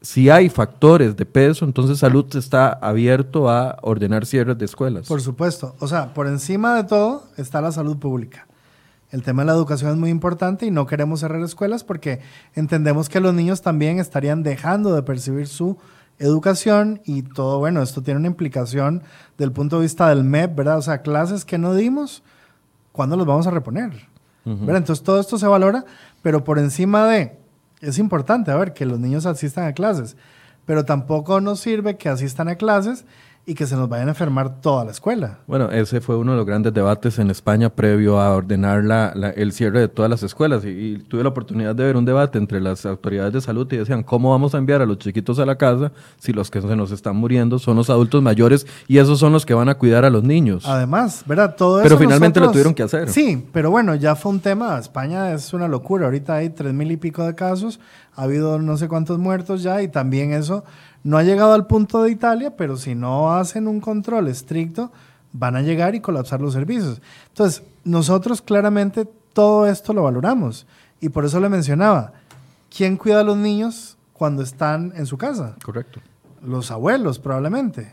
[0.00, 5.06] Si hay factores de peso, entonces salud está abierto a ordenar cierres de escuelas.
[5.06, 5.74] Por supuesto.
[5.80, 8.46] O sea, por encima de todo está la salud pública.
[9.10, 12.20] El tema de la educación es muy importante y no queremos cerrar escuelas porque
[12.54, 15.78] entendemos que los niños también estarían dejando de percibir su
[16.18, 19.02] educación y todo, bueno, esto tiene una implicación
[19.38, 20.78] del punto de vista del MEP, ¿verdad?
[20.78, 22.22] O sea, clases que no dimos,
[22.92, 23.92] ¿cuándo los vamos a reponer?
[24.44, 24.78] ¿Verdad?
[24.78, 25.84] Entonces todo esto se valora,
[26.22, 27.38] pero por encima de,
[27.82, 30.16] es importante, a ver, que los niños asistan a clases,
[30.64, 33.04] pero tampoco nos sirve que asistan a clases
[33.50, 35.38] y que se nos vayan a enfermar toda la escuela.
[35.46, 39.30] Bueno, ese fue uno de los grandes debates en España previo a ordenar la- la-
[39.30, 40.66] el cierre de todas las escuelas.
[40.66, 43.78] Y, y tuve la oportunidad de ver un debate entre las autoridades de salud y
[43.78, 46.76] decían, ¿cómo vamos a enviar a los chiquitos a la casa si los que se
[46.76, 50.04] nos están muriendo son los adultos mayores y esos son los que van a cuidar
[50.04, 50.66] a los niños?
[50.66, 51.56] Además, ¿verdad?
[51.56, 53.08] Todo Pero eso finalmente lo nosotros- tuvieron que hacer.
[53.08, 54.78] Sí, pero bueno, ya fue un tema.
[54.78, 56.04] España es una locura.
[56.04, 57.80] Ahorita hay tres mil y pico de casos.
[58.14, 60.64] Ha habido no sé cuántos muertos ya y también eso
[61.08, 64.92] no ha llegado al punto de Italia, pero si no hacen un control estricto,
[65.32, 67.00] van a llegar y colapsar los servicios.
[67.28, 70.66] Entonces, nosotros claramente todo esto lo valoramos
[71.00, 72.12] y por eso le mencionaba,
[72.68, 75.56] ¿quién cuida a los niños cuando están en su casa?
[75.64, 76.02] Correcto.
[76.42, 77.90] los abuelos probablemente.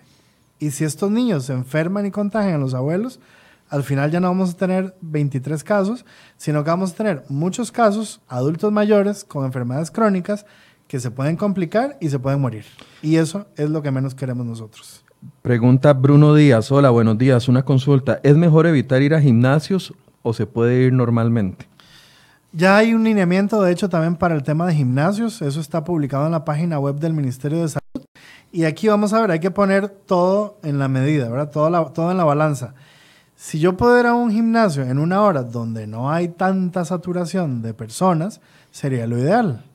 [0.59, 3.21] Y si estos niños se enferman y contagian a los abuelos,
[3.69, 7.71] al final ya no vamos a tener 23 casos, sino que vamos a tener muchos
[7.71, 10.45] casos, adultos mayores con enfermedades crónicas
[10.87, 12.65] que se pueden complicar y se pueden morir.
[13.01, 15.03] Y eso es lo que menos queremos nosotros.
[15.41, 16.71] Pregunta Bruno Díaz.
[16.71, 17.47] Hola, buenos días.
[17.47, 18.19] Una consulta.
[18.23, 21.67] ¿Es mejor evitar ir a gimnasios o se puede ir normalmente?
[22.51, 25.41] Ya hay un lineamiento, de hecho, también para el tema de gimnasios.
[25.41, 28.05] Eso está publicado en la página web del Ministerio de Salud.
[28.51, 31.49] Y aquí vamos a ver, hay que poner todo en la medida, ¿verdad?
[31.51, 32.73] Todo, la- todo en la balanza.
[33.35, 37.61] Si yo puedo ir a un gimnasio en una hora donde no hay tanta saturación
[37.61, 38.39] de personas,
[38.71, 39.65] sería lo ideal.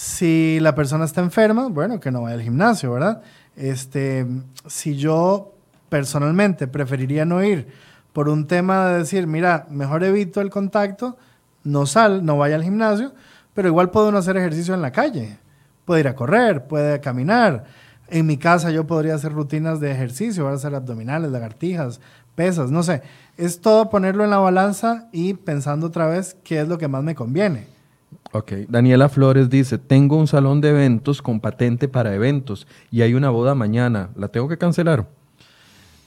[0.00, 3.20] Si la persona está enferma, bueno, que no vaya al gimnasio, ¿verdad?
[3.56, 4.24] Este,
[4.68, 5.54] si yo
[5.88, 7.66] personalmente preferiría no ir
[8.12, 11.16] por un tema de decir, mira, mejor evito el contacto,
[11.64, 13.12] no sal, no vaya al gimnasio,
[13.54, 15.36] pero igual puede uno hacer ejercicio en la calle.
[15.84, 17.64] Puede ir a correr, puede caminar.
[18.06, 22.00] En mi casa yo podría hacer rutinas de ejercicio, a hacer abdominales, lagartijas,
[22.36, 23.02] pesas, no sé.
[23.36, 27.02] Es todo ponerlo en la balanza y pensando otra vez qué es lo que más
[27.02, 27.77] me conviene.
[28.32, 28.52] Ok.
[28.68, 33.30] Daniela Flores dice, tengo un salón de eventos con patente para eventos y hay una
[33.30, 34.10] boda mañana.
[34.16, 35.06] ¿La tengo que cancelar?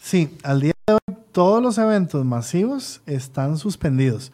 [0.01, 4.31] Sí, al día de hoy todos los eventos masivos están suspendidos.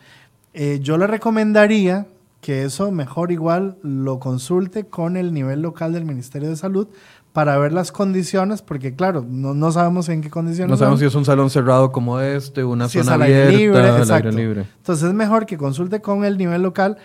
[0.53, 2.07] Eh, yo le recomendaría
[2.41, 6.87] que eso mejor igual lo consulte con el nivel local del Ministerio de Salud
[7.33, 10.71] para ver las condiciones, porque claro, no, no sabemos en qué condiciones.
[10.71, 11.09] No sabemos son.
[11.09, 13.89] si es un salón cerrado como este, una Si es zona al aire abierta, libre,
[13.89, 14.65] al aire libre.
[14.77, 16.97] Entonces es mejor que consulte con el nivel local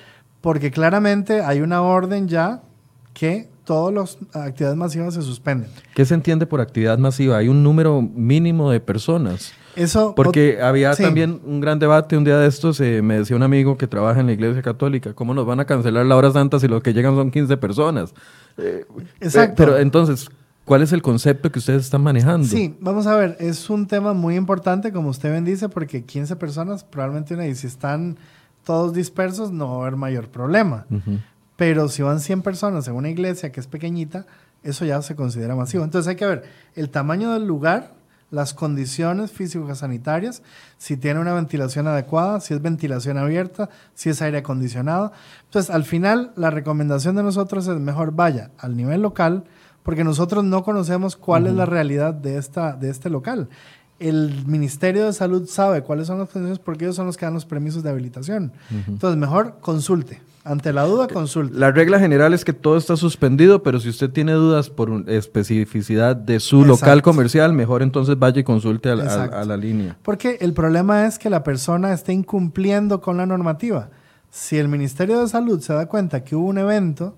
[0.42, 2.60] porque claramente hay una orden ya
[3.14, 5.70] que todas las actividades masivas se suspenden.
[5.94, 7.38] ¿Qué se entiende por actividad masiva?
[7.38, 9.52] Hay un número mínimo de personas.
[9.74, 13.42] Eso, Porque había también un gran debate un día de estos, eh, me decía un
[13.42, 16.60] amigo que trabaja en la iglesia católica, ¿cómo nos van a cancelar la hora santa
[16.60, 18.12] si lo que llegan son 15 personas?
[18.58, 18.84] Eh,
[19.20, 19.54] Exacto.
[19.56, 20.28] Pero entonces,
[20.66, 22.46] ¿cuál es el concepto que ustedes están manejando?
[22.46, 26.36] Sí, vamos a ver, es un tema muy importante, como usted bien dice, porque 15
[26.36, 28.18] personas probablemente una, y si están
[28.64, 30.86] todos dispersos no va a haber mayor problema.
[31.56, 34.26] Pero si van 100 personas en una iglesia que es pequeñita,
[34.62, 35.84] eso ya se considera masivo.
[35.84, 36.44] Entonces hay que ver
[36.74, 37.92] el tamaño del lugar,
[38.30, 40.42] las condiciones físicas sanitarias,
[40.78, 45.12] si tiene una ventilación adecuada, si es ventilación abierta, si es aire acondicionado.
[45.44, 49.44] Entonces, al final, la recomendación de nosotros es mejor vaya al nivel local,
[49.82, 53.48] porque nosotros no conocemos cuál es la realidad de, esta, de este local.
[54.08, 57.34] El Ministerio de Salud sabe cuáles son las condiciones porque ellos son los que dan
[57.34, 58.52] los permisos de habilitación.
[58.88, 60.20] Entonces, mejor consulte.
[60.44, 61.56] Ante la duda, consulte.
[61.56, 66.16] La regla general es que todo está suspendido, pero si usted tiene dudas por especificidad
[66.16, 69.96] de su local comercial, mejor entonces vaya y consulte a, a, la línea.
[70.02, 73.90] Porque el problema es que la persona esté incumpliendo con la normativa.
[74.30, 77.16] Si el Ministerio de Salud se da cuenta que hubo un evento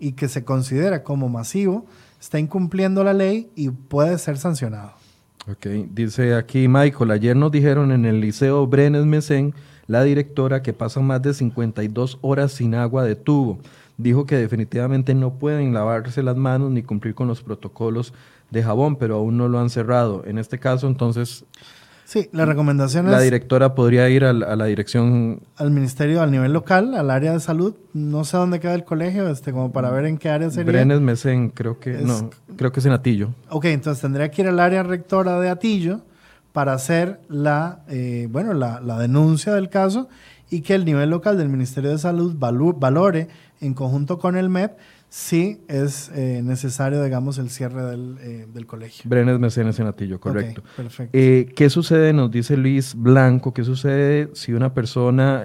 [0.00, 1.86] y que se considera como masivo,
[2.20, 5.03] está incumpliendo la ley y puede ser sancionado.
[5.46, 9.52] Ok, dice aquí Michael, ayer nos dijeron en el Liceo Brenes Mesén,
[9.86, 13.58] la directora, que pasan más de 52 horas sin agua de tubo.
[13.98, 18.14] Dijo que definitivamente no pueden lavarse las manos ni cumplir con los protocolos
[18.50, 20.24] de jabón, pero aún no lo han cerrado.
[20.24, 21.44] En este caso, entonces,
[22.04, 25.40] Sí, la recomendación la directora podría ir a la, dirección...
[25.56, 27.74] Al ministerio, al nivel local, al área de salud.
[27.94, 30.70] No sé dónde queda el colegio, este, como para ver en qué área sería.
[30.70, 31.92] Brenes Mesen, creo que...
[31.92, 33.30] no, creo que es en Atillo.
[33.48, 36.02] Ok, entonces tendría que ir al área rectora de Atillo
[36.52, 40.08] para hacer la, eh, bueno, la, la, denuncia del caso
[40.50, 43.28] y que el nivel local del Ministerio de Salud valore
[43.60, 44.72] en conjunto con el MEP
[45.14, 49.08] sí es eh, necesario, digamos, el cierre del, eh, del colegio.
[49.08, 50.60] Brenes Mecenas Senatillo, correcto.
[50.76, 51.16] perfecto.
[51.16, 55.44] Eh, ¿Qué sucede, nos dice Luis Blanco, qué sucede si una persona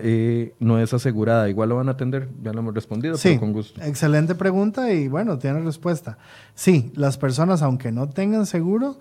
[0.60, 1.50] no es asegurada?
[1.50, 3.80] Igual lo van a atender, ya lo hemos respondido, sí, con gusto.
[3.84, 6.18] Excelente pregunta y bueno, tiene respuesta.
[6.56, 8.98] Sí, las personas, aunque no tengan seguro,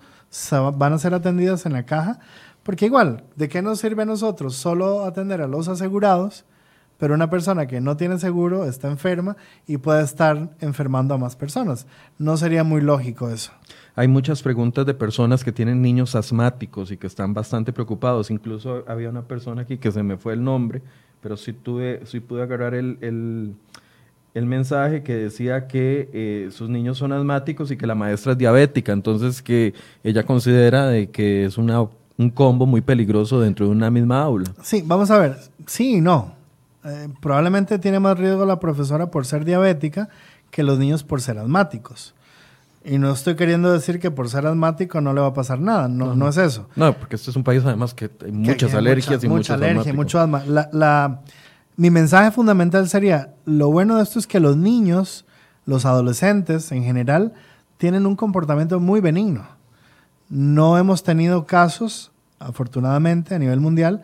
[0.75, 2.19] van a ser atendidas en la caja,
[2.61, 6.45] porque igual, ¿de qué nos sirve a nosotros solo atender a los asegurados?
[6.99, 11.35] Pero una persona que no tiene seguro está enferma y puede estar enfermando a más
[11.35, 11.87] personas.
[12.19, 13.51] No sería muy lógico eso.
[13.95, 18.29] Hay muchas preguntas de personas que tienen niños asmáticos y que están bastante preocupados.
[18.29, 20.81] Incluso había una persona aquí que se me fue el nombre,
[21.21, 26.97] pero sí, tuve, sí pude agarrar el, el, mensaje que decía que eh, sus niños
[26.97, 28.91] son asmáticos y que la maestra es diabética.
[28.91, 31.81] Entonces que ella considera de que es una,
[32.17, 34.51] un combo muy peligroso dentro de una misma aula.
[34.61, 35.37] Sí, vamos a ver.
[35.65, 36.38] Sí y no
[36.85, 40.09] eh, probablemente tiene más riesgo la profesora por ser diabética
[40.51, 42.13] que los niños por ser asmáticos.
[42.83, 45.89] Y no estoy queriendo decir que por ser asmático no le va a pasar nada,
[45.89, 46.69] no, no, es eso.
[46.77, 50.19] No, porque este es un país además que hay muchas alergias y mucha alergia, mucho
[50.19, 50.43] asma.
[50.45, 51.19] La,
[51.75, 55.25] mi mensaje fundamental sería, lo bueno de esto es que los niños,
[55.65, 57.33] los adolescentes en general,
[57.77, 59.45] tienen un comportamiento muy benigno.
[60.29, 64.03] No hemos tenido casos, afortunadamente, a nivel mundial,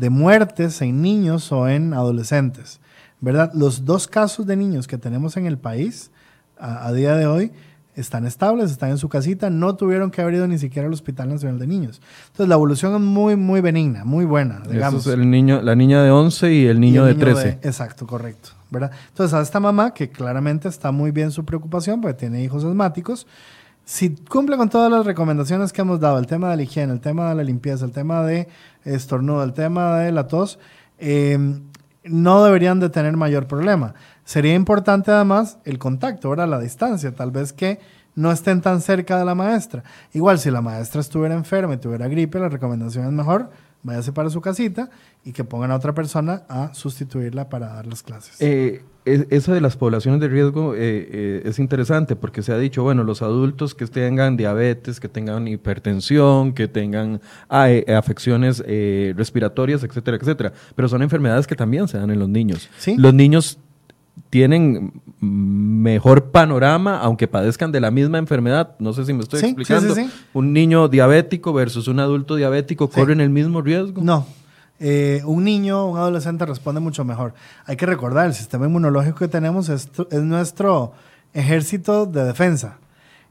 [0.00, 2.80] de muertes en niños o en adolescentes.
[3.20, 3.52] ¿Verdad?
[3.54, 6.10] Los dos casos de niños que tenemos en el país
[6.58, 7.52] a, día de hoy
[7.94, 11.28] están estables, están en su casita, no tuvieron que haber ido ni siquiera al Hospital
[11.28, 12.00] Nacional de Niños.
[12.28, 15.06] Entonces la evolución es muy, muy benigna, muy buena, digamos.
[15.06, 17.58] es el niño, la niña de 11 y el niño, de 13.
[17.62, 18.50] exacto, correcto.
[18.70, 18.90] ¿verdad?
[19.08, 23.26] Entonces a esta mamá, que claramente está muy bien su preocupación, porque tiene hijos asmáticos,
[23.90, 27.00] si cumple con todas las recomendaciones que hemos dado, el tema de la higiene, el
[27.00, 28.46] tema de la limpieza, el tema de
[28.84, 30.60] estornudo, el tema de la tos,
[30.96, 31.62] em,
[32.04, 33.94] no deberían de tener mayor problema.
[34.24, 36.46] Sería importante además el contacto, ¿verdad?
[36.46, 37.80] La distancia, tal vez que
[38.14, 39.82] no estén tan cerca de la maestra.
[40.12, 43.50] Igual si la maestra estuviera enferma y tuviera gripe, la recomendación es mejor
[43.82, 44.90] váyase para su casita
[45.24, 48.36] y que pongan a otra persona a sustituirla para dar las clases.
[48.40, 52.82] Eh, eso de las poblaciones de riesgo eh, eh, es interesante porque se ha dicho,
[52.82, 58.62] bueno, los adultos que tengan diabetes, que tengan hipertensión, que tengan ah, eh, afecciones
[59.16, 62.68] respiratorias, etcétera, etcétera, pero son enfermedades que también se dan en los niños.
[62.96, 63.58] Los niños
[64.28, 68.76] tienen mejor panorama, aunque padezcan de la misma enfermedad.
[68.78, 69.94] No sé si me estoy explicando.
[70.34, 74.02] un niño diabético versus un adulto diabético corren el mismo riesgo.
[74.02, 74.26] No.
[74.82, 77.34] Eh, un niño, un adolescente responde mucho mejor.
[77.66, 80.92] Hay que recordar, el sistema inmunológico que tenemos es, es nuestro
[81.34, 82.78] ejército de defensa.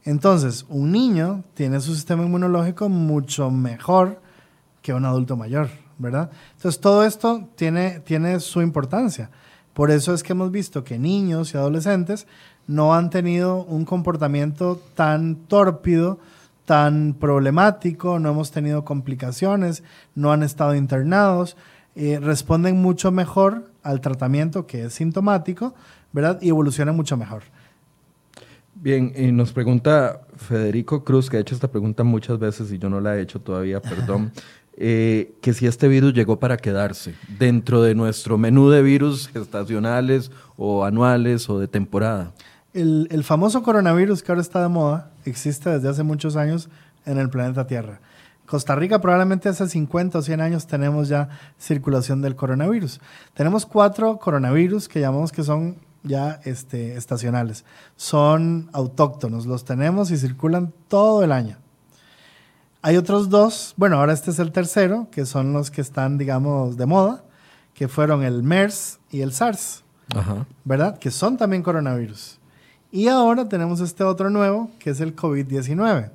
[0.04, 4.20] Entonces, un niño tiene su sistema inmunológico mucho mejor
[4.80, 6.30] que un adulto mayor, ¿verdad?
[6.56, 9.28] Entonces, todo esto tiene, tiene su importancia.
[9.74, 12.26] Por eso es que hemos visto que niños y adolescentes
[12.66, 16.18] no han tenido un comportamiento tan tórpido,
[16.70, 19.82] tan problemático, no hemos tenido complicaciones,
[20.14, 21.56] no han estado internados,
[21.96, 25.74] eh, responden mucho mejor al tratamiento que es sintomático,
[26.12, 26.38] ¿verdad?
[26.40, 27.42] Y evolucionan mucho mejor.
[28.76, 32.88] Bien, y nos pregunta Federico Cruz, que ha hecho esta pregunta muchas veces y yo
[32.88, 34.30] no la he hecho todavía, perdón,
[34.76, 40.30] eh, que si este virus llegó para quedarse dentro de nuestro menú de virus estacionales
[40.56, 42.32] o anuales o de temporada.
[42.72, 46.68] El, el famoso coronavirus que ahora está de moda existe desde hace muchos años
[47.04, 48.00] en el planeta Tierra.
[48.50, 53.00] Costa Rica probablemente hace 50 o 100 años tenemos ya circulación del coronavirus.
[53.32, 57.64] Tenemos cuatro coronavirus que llamamos que son ya este, estacionales.
[57.94, 61.58] Son autóctonos, los tenemos y circulan todo el año.
[62.82, 66.76] Hay otros dos, bueno, ahora este es el tercero, que son los que están, digamos,
[66.76, 67.22] de moda,
[67.72, 69.84] que fueron el MERS y el SARS,
[70.64, 70.98] ¿verdad?
[70.98, 72.39] Que son también coronavirus.
[72.92, 76.10] Y ahora tenemos este otro nuevo, que es el COVID-19.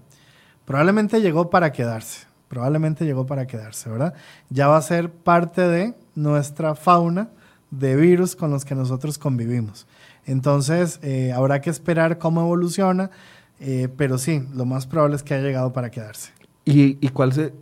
[0.65, 4.13] Probablemente llegó para quedarse, probablemente llegó para quedarse, ¿verdad?
[4.49, 7.29] Ya va a ser parte de nuestra fauna
[7.71, 9.87] de virus con los que nosotros convivimos.
[10.25, 13.11] Entonces, eh, habrá que esperar cómo evoluciona,
[13.59, 16.31] eh, pero sí, lo más probable es que haya llegado para quedarse.
[16.65, 17.53] ¿Y, y cuál se,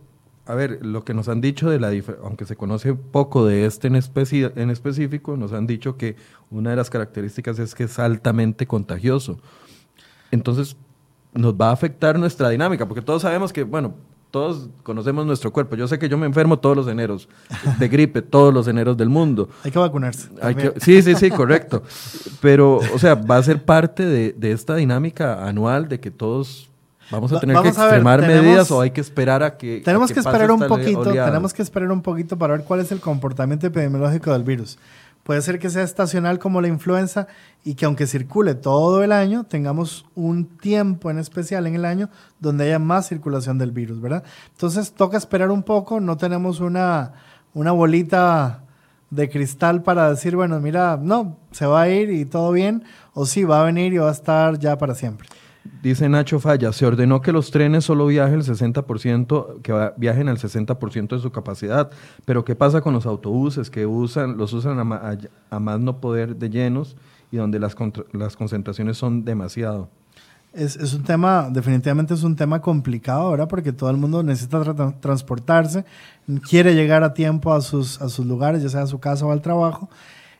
[0.45, 1.91] a ver, lo que nos han dicho de la
[2.21, 6.17] aunque se conoce poco de este en, en específico, nos han dicho que
[6.51, 9.39] una de las características es que es altamente contagioso.
[10.31, 10.75] Entonces,
[11.33, 13.95] nos va a afectar nuestra dinámica, porque todos sabemos que, bueno,
[14.31, 15.75] todos conocemos nuestro cuerpo.
[15.75, 17.29] Yo sé que yo me enfermo todos los eneros
[17.77, 19.47] de gripe, todos los eneros del mundo.
[19.63, 20.27] Hay que vacunarse.
[20.77, 21.83] sí, sí, sí, correcto.
[22.41, 26.72] Pero, o sea, va a ser parte de, de esta dinámica anual de que todos
[27.11, 29.81] Vamos a tener que extremar medidas o hay que esperar a que.
[29.83, 32.99] Tenemos que, esperar un poquito, tenemos que esperar un poquito para ver cuál es el
[32.99, 34.77] comportamiento epidemiológico del virus.
[35.23, 37.27] Puede ser que sea estacional como la influenza
[37.63, 42.09] y que aunque circule todo el año, tengamos un tiempo en especial en el año
[42.39, 44.23] donde haya más circulación del virus, ¿verdad?
[44.51, 47.13] Entonces toca esperar un poco, no tenemos una,
[47.53, 48.63] una bolita
[49.11, 52.83] de cristal para decir, bueno, mira, no, se va a ir y todo bien,
[53.13, 55.29] o sí, va a venir y va a estar ya para siempre.
[55.81, 60.37] Dice Nacho Falla, se ordenó que los trenes solo viajen el 60%, que viajen al
[60.37, 61.89] 60% de su capacidad,
[62.25, 66.49] pero ¿qué pasa con los autobuses que usan, los usan a, más no poder de
[66.49, 66.97] llenos
[67.31, 67.75] y donde las,
[68.11, 69.89] las concentraciones son demasiado?
[70.51, 73.47] Es, es, un tema, definitivamente es un tema complicado, ¿verdad?
[73.47, 75.85] Porque todo el mundo necesita transportarse,
[76.47, 79.31] quiere llegar a tiempo a sus, a sus lugares, ya sea a su casa o
[79.31, 79.89] al trabajo.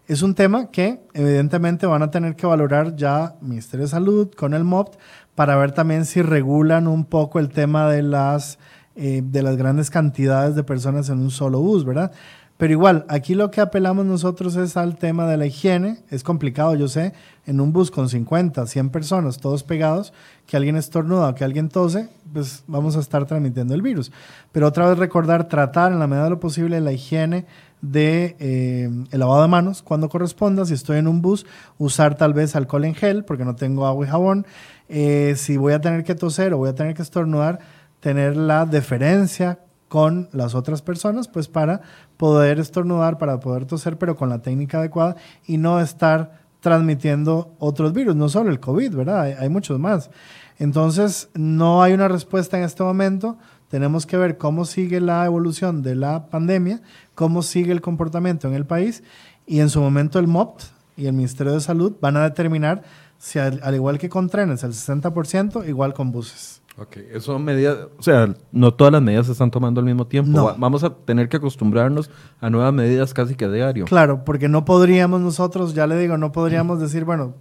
[0.06, 4.54] Es un tema que evidentemente van a tener que valorar ya Ministerio de Salud con
[4.54, 4.96] el MOPT
[5.34, 8.60] para ver también si regulan un poco el tema de las,
[8.98, 12.12] eh, de las grandes cantidades de personas en un solo bus, ¿verdad?
[12.58, 16.04] Pero igual, aquí lo que apelamos nosotros es al tema de la higiene.
[16.10, 17.14] Es complicado, yo sé,
[17.46, 20.14] en un bus con 50, 100 personas, todos pegados,
[20.46, 24.12] que alguien estornuda o que alguien tose, pues vamos a estar transmitiendo el virus.
[24.52, 27.46] Pero otra vez recordar, tratar en la medida de lo posible la higiene
[27.84, 30.66] de eh, el lavado de manos cuando corresponda.
[30.66, 31.46] Si estoy en un bus,
[31.78, 34.48] usar tal vez alcohol en gel porque no tengo agua y jabón.
[34.88, 37.60] Eh, si voy a tener que toser o voy a tener que estornudar,
[38.00, 39.60] tener la deferencia
[39.90, 41.82] con las otras personas, pues para
[42.18, 47.92] poder estornudar, para poder toser, pero con la técnica adecuada y no estar transmitiendo otros
[47.92, 49.22] virus, no solo el COVID, ¿verdad?
[49.22, 50.10] Hay, hay muchos más.
[50.58, 53.38] Entonces, no hay una respuesta en este momento.
[53.74, 56.84] Tenemos que ver cómo sigue la evolución de la pandemia,
[57.16, 59.02] cómo sigue el comportamiento en el país
[59.48, 60.66] y en su momento el MOPT
[60.96, 62.84] y el Ministerio de Salud van a determinar
[63.18, 66.62] si al, igual que con trenes, el 60%, igual con buses.
[66.78, 70.54] Ok, eso medidas, o sea, no todas las medidas se están tomando al mismo tiempo.
[70.56, 72.12] Vamos a tener que acostumbrarnos
[72.42, 73.86] a nuevas medidas casi que a diario.
[73.86, 77.34] Claro, porque no podríamos nosotros, ya le digo, no podríamos decir, bueno,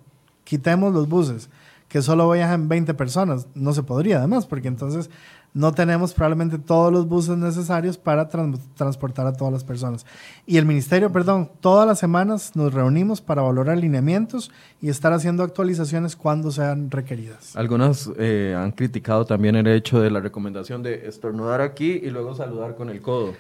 [0.45, 1.51] quitemos los buses,
[1.89, 3.49] que solo viajan 20 personas.
[3.55, 5.11] No se podría, además, porque entonces
[5.55, 10.07] no tenemos probablemente todos los buses necesarios para transportar a todas las personas.
[10.47, 14.51] Y el ministerio, perdón, todas las semanas nos reunimos para valorar alineamientos
[14.81, 17.55] y estar haciendo actualizaciones cuando sean requeridas.
[17.57, 22.35] Algunas eh, han criticado también el hecho de la recomendación de estornudar aquí y luego
[22.35, 23.35] saludar con el codo.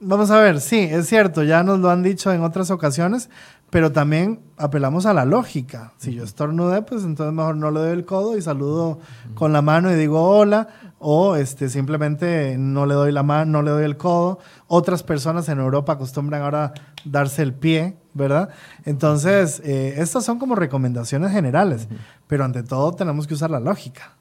[0.00, 3.30] Vamos a ver, sí, es cierto, ya nos lo han dicho en otras ocasiones,
[3.70, 5.92] pero también apelamos a la lógica.
[5.98, 8.98] Si yo estornudé, pues entonces mejor no le doy el codo y saludo
[9.34, 13.62] con la mano y digo hola, o este, simplemente no le doy la mano, no
[13.62, 14.38] le doy el codo.
[14.66, 16.72] Otras personas en Europa acostumbran ahora
[17.04, 18.48] darse el pie, ¿verdad?
[18.84, 21.88] Entonces, eh, estas son como recomendaciones generales,
[22.26, 24.16] pero ante todo tenemos que usar la lógica.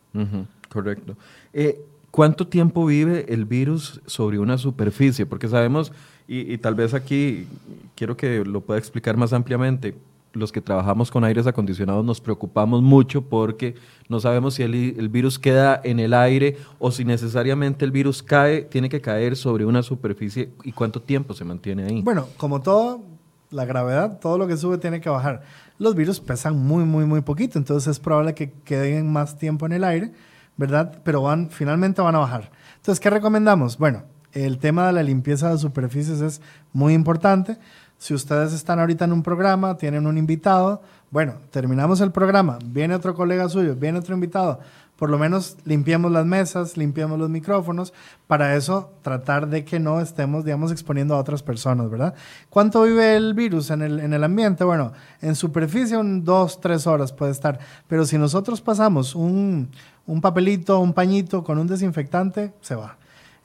[0.70, 1.16] Correcto.
[1.54, 1.80] Eh,
[2.12, 5.26] ¿Cuánto tiempo vive el virus sobre una superficie?
[5.26, 5.92] Porque sabemos,
[6.28, 7.48] y, tal vez aquí
[7.96, 9.96] quiero que lo pueda explicar más ampliamente,
[10.34, 13.76] los que trabajamos con aires acondicionados nos preocupamos mucho porque
[14.10, 18.64] no sabemos si el, virus queda en el aire o si necesariamente el virus cae,
[18.64, 22.02] tiene que caer sobre una superficie y cuánto tiempo se mantiene ahí.
[22.02, 23.02] Bueno, como todo,
[23.50, 25.44] la gravedad, todo lo que sube tiene que bajar.
[25.80, 29.74] Los virus pesan muy, muy, muy poquito, entonces es probable que queden más tiempo en
[29.74, 30.12] el aire,
[30.58, 31.00] ¿verdad?
[31.04, 32.52] Pero van, finalmente van a bajar.
[32.76, 33.78] Entonces, ¿qué recomendamos?
[33.78, 34.04] Bueno,
[34.46, 36.42] el tema de la limpieza de superficies es
[36.74, 37.58] muy importante.
[37.98, 42.94] Si ustedes están ahorita en un programa, tienen un invitado, bueno, terminamos el programa, viene
[42.94, 44.60] otro colega suyo, viene otro invitado,
[44.98, 47.94] por lo menos limpiemos las mesas, limpiemos los micrófonos,
[48.28, 52.14] para eso tratar de que no estemos, digamos, exponiendo a otras personas, ¿verdad?
[52.50, 54.64] ¿Cuánto vive el virus en el, en el ambiente?
[54.64, 59.70] Bueno, en superficie un dos, tres horas puede estar, pero si nosotros pasamos un,
[60.06, 62.98] un papelito, un pañito con un desinfectante, se va.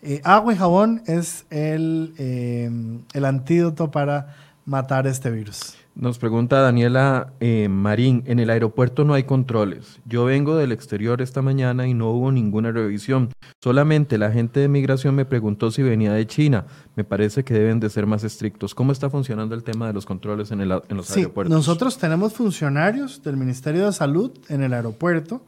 [0.05, 2.68] Eh, agua y jabón es el, eh,
[3.12, 4.34] el, antídoto para
[4.64, 5.76] matar este virus.
[5.94, 10.00] Nos pregunta Daniela eh, Marín, en el aeropuerto no hay controles.
[10.05, 13.28] Yo vengo del exterior esta mañana y no hubo ninguna revisión.
[13.62, 16.66] Solamente la gente de migración me preguntó si venía de China.
[16.96, 18.74] Me parece que deben de ser más estrictos.
[18.74, 21.55] ¿Cómo está funcionando el tema de los controles en, el, en los sí, aeropuertos?
[21.55, 25.42] Nosotros tenemos funcionarios del Ministerio de Salud en el aeropuerto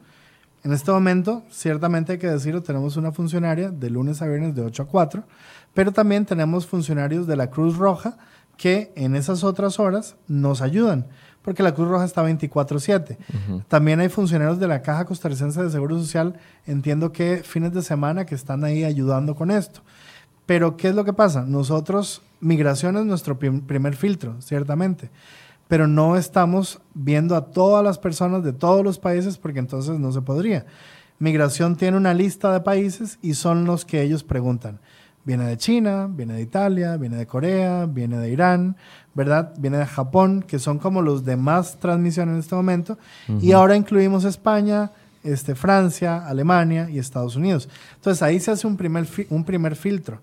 [0.65, 4.63] en este momento, ciertamente hay que decirlo, tenemos una funcionaria de lunes a viernes de
[4.63, 5.23] 8 a 4,
[5.75, 8.17] pero también tenemos funcionarios de la Cruz Roja
[8.57, 11.05] que en esas otras horas nos ayudan,
[11.43, 13.19] porque la Cruz Roja está 24/7.
[13.67, 18.25] También hay funcionarios de la Caja Costarricense de Seguro Social, entiendo que fines de semana
[18.25, 19.81] que están ahí ayudando con esto.
[20.47, 21.43] Pero, ¿qué es lo que pasa?
[21.43, 25.11] Nosotros, migración es nuestro primer filtro, ciertamente
[25.67, 30.11] pero no estamos viendo a todas las personas de todos los países porque entonces no
[30.11, 30.65] se podría.
[31.17, 34.79] Migración tiene una lista de países y son los que ellos preguntan.
[35.23, 38.75] Viene de China, viene de Italia, viene de Corea, viene de Irán,
[39.15, 39.53] ¿verdad?
[39.57, 42.99] Viene de Japón, que son como los de más transmisión en este momento.
[43.41, 44.91] Y ahora incluimos España,
[45.23, 47.67] este, Francia, Alemania y Estados Unidos.
[47.95, 50.21] Entonces ahí se hace un primer, un primer filtro.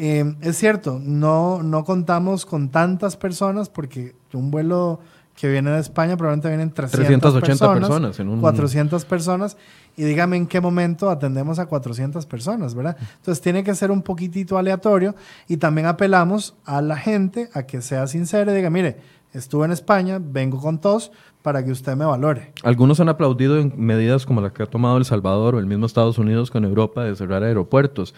[0.00, 5.00] Eh, es cierto, no, no contamos con tantas personas porque un vuelo
[5.34, 9.56] que viene de España probablemente vienen 300 personas, 400 personas
[9.96, 12.96] y dígame en qué momento atendemos a 400 personas, ¿verdad?
[13.16, 15.16] Entonces tiene que ser un poquitito aleatorio
[15.48, 18.98] y también apelamos a la gente a que sea sincera y diga, mire,
[19.32, 21.10] estuve en España, vengo con tos
[21.42, 22.52] para que usted me valore.
[22.62, 25.86] Algunos han aplaudido en medidas como la que ha tomado El Salvador o el mismo
[25.86, 28.14] Estados Unidos con Europa de cerrar aeropuertos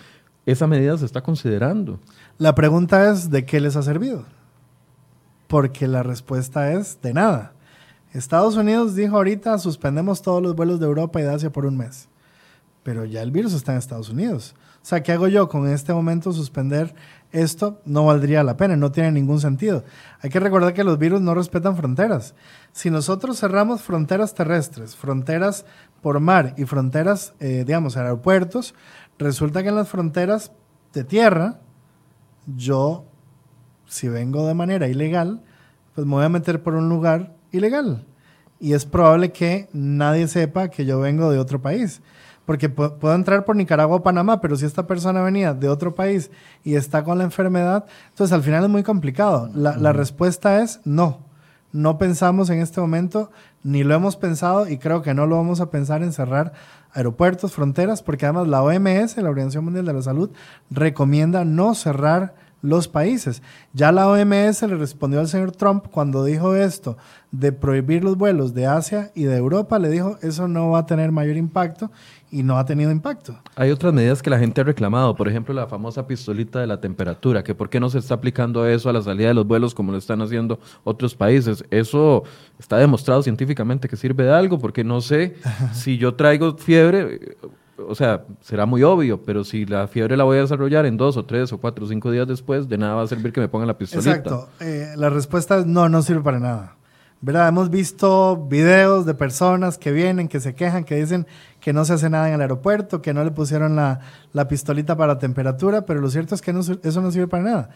[0.47, 1.99] esa medida se está considerando.
[2.39, 4.25] La pregunta es, ¿de qué les ha servido?
[5.47, 7.53] Porque la respuesta es de nada.
[8.13, 11.77] Estados Unidos dijo ahorita, suspendemos todos los vuelos de Europa y de Asia por un
[11.77, 12.09] mes.
[12.83, 14.55] Pero ya el virus está en Estados Unidos.
[14.83, 16.95] O sea, ¿qué hago yo con este momento suspender
[17.33, 17.83] esto?
[17.85, 19.85] No valdría la pena, no tiene ningún sentido.
[20.23, 22.35] Hay que recordar que los virus no respetan fronteras.
[22.73, 25.67] Si nosotros cerramos fronteras terrestres, fronteras
[26.01, 28.75] por mar y fronteras, eh, digamos, aeropuertos,
[29.21, 30.51] Resulta que en las fronteras
[30.95, 31.59] de tierra,
[32.57, 33.05] yo,
[33.87, 35.43] si vengo de manera ilegal,
[35.95, 38.07] pues me voy a meter por un lugar ilegal.
[38.59, 42.01] Y es probable que nadie sepa que yo vengo de otro país.
[42.47, 46.31] Porque puedo entrar por Nicaragua o Panamá, pero si esta persona venía de otro país
[46.65, 49.51] y está con la enfermedad, entonces al final es muy complicado.
[49.55, 51.19] La, la respuesta es no.
[51.73, 53.31] No pensamos en este momento,
[53.63, 56.55] ni lo hemos pensado y creo que no lo vamos a pensar en cerrar
[56.93, 60.31] aeropuertos, fronteras, porque además la OMS, la Organización Mundial de la Salud,
[60.71, 63.43] recomienda no cerrar los países.
[63.73, 66.97] Ya la OMS le respondió al señor Trump cuando dijo esto
[67.33, 70.87] de prohibir los vuelos de Asia y de Europa, le dijo eso no va a
[70.87, 71.91] tener mayor impacto
[72.33, 73.37] y no ha tenido impacto.
[73.57, 76.81] Hay otras medidas que la gente ha reclamado, por ejemplo la famosa pistolita de la
[76.81, 79.75] temperatura, que por qué no se está aplicando eso a la salida de los vuelos
[79.75, 81.65] como lo están haciendo otros países.
[81.71, 82.25] Eso
[82.59, 85.37] está demostrado científicamente que sirve de algo, porque no sé
[85.73, 87.37] si yo traigo fiebre,
[87.89, 91.17] o sea, será muy obvio, pero si la fiebre la voy a desarrollar en dos
[91.17, 93.49] o tres o cuatro o cinco días después, de nada va a servir que me
[93.49, 94.11] pongan la pistolita.
[94.11, 94.49] Exacto.
[94.61, 96.77] Eh, la respuesta es no, no sirve para nada.
[97.23, 97.49] ¿verdad?
[97.49, 101.27] Hemos visto videos de personas que vienen, que se quejan, que dicen
[101.61, 104.01] que no se hace nada en el aeropuerto, que no le pusieron la,
[104.49, 107.71] pistolita para la temperatura, pero lo cierto es que eso no sirve para nada.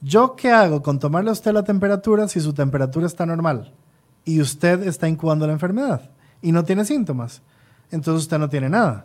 [0.00, 3.72] ¿Yo qué hago con tomarle a usted la temperatura si su temperatura está normal
[4.24, 6.10] y usted está incubando la enfermedad
[6.42, 7.42] y no tiene síntomas?
[7.90, 9.04] Entonces usted no tiene nada.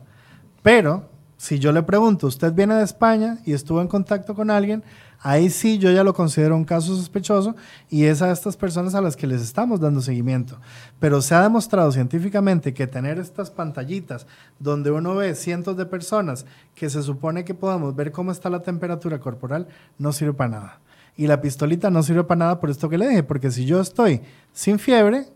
[0.66, 1.07] Pero
[1.38, 4.84] si yo le pregunto, usted viene de España y estuvo en contacto con alguien,
[5.20, 7.55] ahí sí yo ya lo considero un caso sospechoso
[7.88, 10.57] y es a estas personas a las que les estamos dando seguimiento.
[10.99, 14.26] Pero se ha demostrado científicamente que tener estas pantallitas
[14.57, 18.63] donde uno ve cientos de personas que se supone que podamos ver cómo está la
[18.63, 19.68] temperatura corporal
[19.99, 20.80] no sirve para nada.
[21.16, 23.80] Y la pistolita no sirve para nada por esto que le dije, porque si yo
[23.82, 24.20] estoy
[24.51, 25.28] sin fiebre,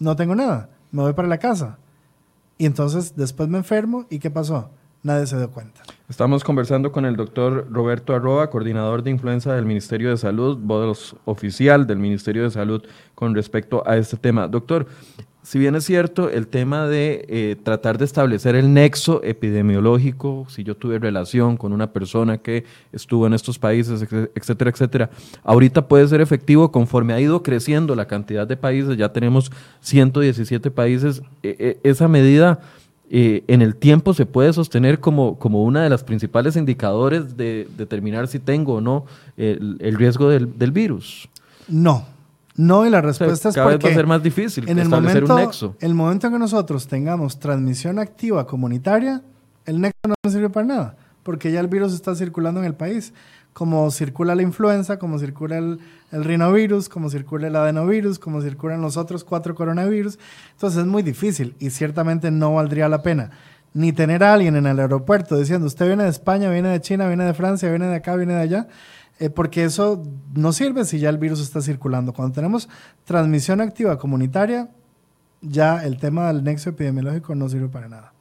[0.00, 1.78] no tengo nada, me voy para la casa.
[2.58, 4.70] Y entonces después me enfermo y ¿qué pasó?
[5.04, 5.82] Nadie se dio cuenta.
[6.08, 11.14] Estamos conversando con el doctor Roberto Arroba, coordinador de influenza del Ministerio de Salud, voz
[11.26, 12.82] oficial del Ministerio de Salud
[13.14, 14.48] con respecto a este tema.
[14.48, 14.86] Doctor,
[15.42, 20.64] si bien es cierto, el tema de eh, tratar de establecer el nexo epidemiológico, si
[20.64, 24.00] yo tuve relación con una persona que estuvo en estos países,
[24.34, 25.10] etcétera, etcétera,
[25.42, 30.70] ahorita puede ser efectivo conforme ha ido creciendo la cantidad de países, ya tenemos 117
[30.70, 32.60] países, e, e, esa medida
[33.16, 37.68] eh, en el tiempo se puede sostener como, como una de las principales indicadores de
[37.76, 39.04] determinar si tengo o no
[39.36, 41.28] el, riesgo del, del virus.
[41.68, 42.04] No,
[42.56, 43.86] no, y la respuesta es porque...
[43.86, 45.76] va a ser más difícil en el momento, un nexo.
[45.78, 49.22] El momento en que nosotros tengamos transmisión activa comunitaria,
[49.64, 53.12] el nexo no sirve para nada, porque ya el virus está circulando en el país.
[53.54, 55.80] Como circula la influenza, como circula el,
[56.12, 60.18] el rinovirus, como circula el adenovirus, como circulan los otros cuatro coronavirus.
[60.52, 63.30] Entonces es muy difícil y ciertamente no valdría la pena
[63.72, 67.08] ni tener a alguien en el aeropuerto diciendo, usted viene de España, viene de China,
[67.08, 68.68] viene de Francia, viene de acá, viene de allá
[69.20, 70.02] eh, porque eso
[70.34, 72.12] no sirve si ya el virus está circulando.
[72.12, 72.68] Cuando tenemos
[73.04, 74.70] transmisión activa comunitaria,
[75.40, 78.12] ya el tema del nexo epidemiológico no sirve para nada.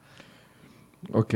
[1.11, 1.33] Ok.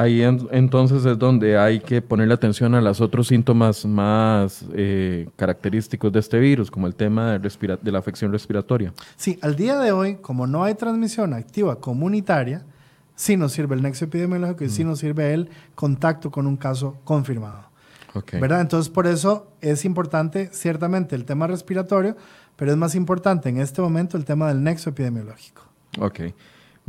[0.00, 6.10] Ahí entonces es donde hay que ponerle atención a los otros síntomas más eh, característicos
[6.10, 8.94] de este virus, como el tema de, de, la afección respiratoria.
[9.16, 12.64] Sí, al día de hoy, como no hay transmisión activa comunitaria,
[13.14, 14.88] sí nos sirve el nexo epidemiológico y sí mm.
[14.88, 17.68] nos sirve el contacto con un caso confirmado.
[18.32, 18.62] ¿Verdad?
[18.62, 22.16] Entonces, por eso es importante, ciertamente, el tema respiratorio,
[22.56, 25.62] pero es más importante en este momento el tema del nexo epidemiológico.
[25.98, 26.20] Ok.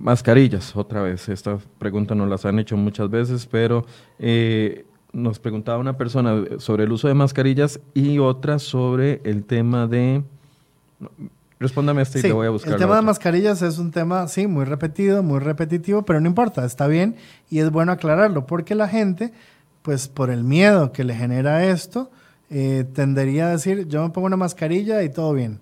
[0.01, 1.29] Mascarillas, otra vez.
[1.29, 3.85] Esta pregunta nos las han hecho muchas veces, pero
[4.17, 9.87] eh, nos preguntaba una persona sobre el uso de mascarillas y otra sobre el tema
[9.87, 10.23] de...
[11.59, 12.73] Respóndame este y te voy a buscar.
[12.73, 16.65] El tema de mascarillas es un tema, sí, muy repetido, muy repetitivo, pero no importa,
[16.65, 17.15] está bien
[17.51, 19.31] y es bueno aclararlo porque la gente
[19.81, 22.11] pues por el miedo que le genera esto,
[22.49, 25.59] eh, tendería a decir, yo me pongo una mascarilla y todo bien.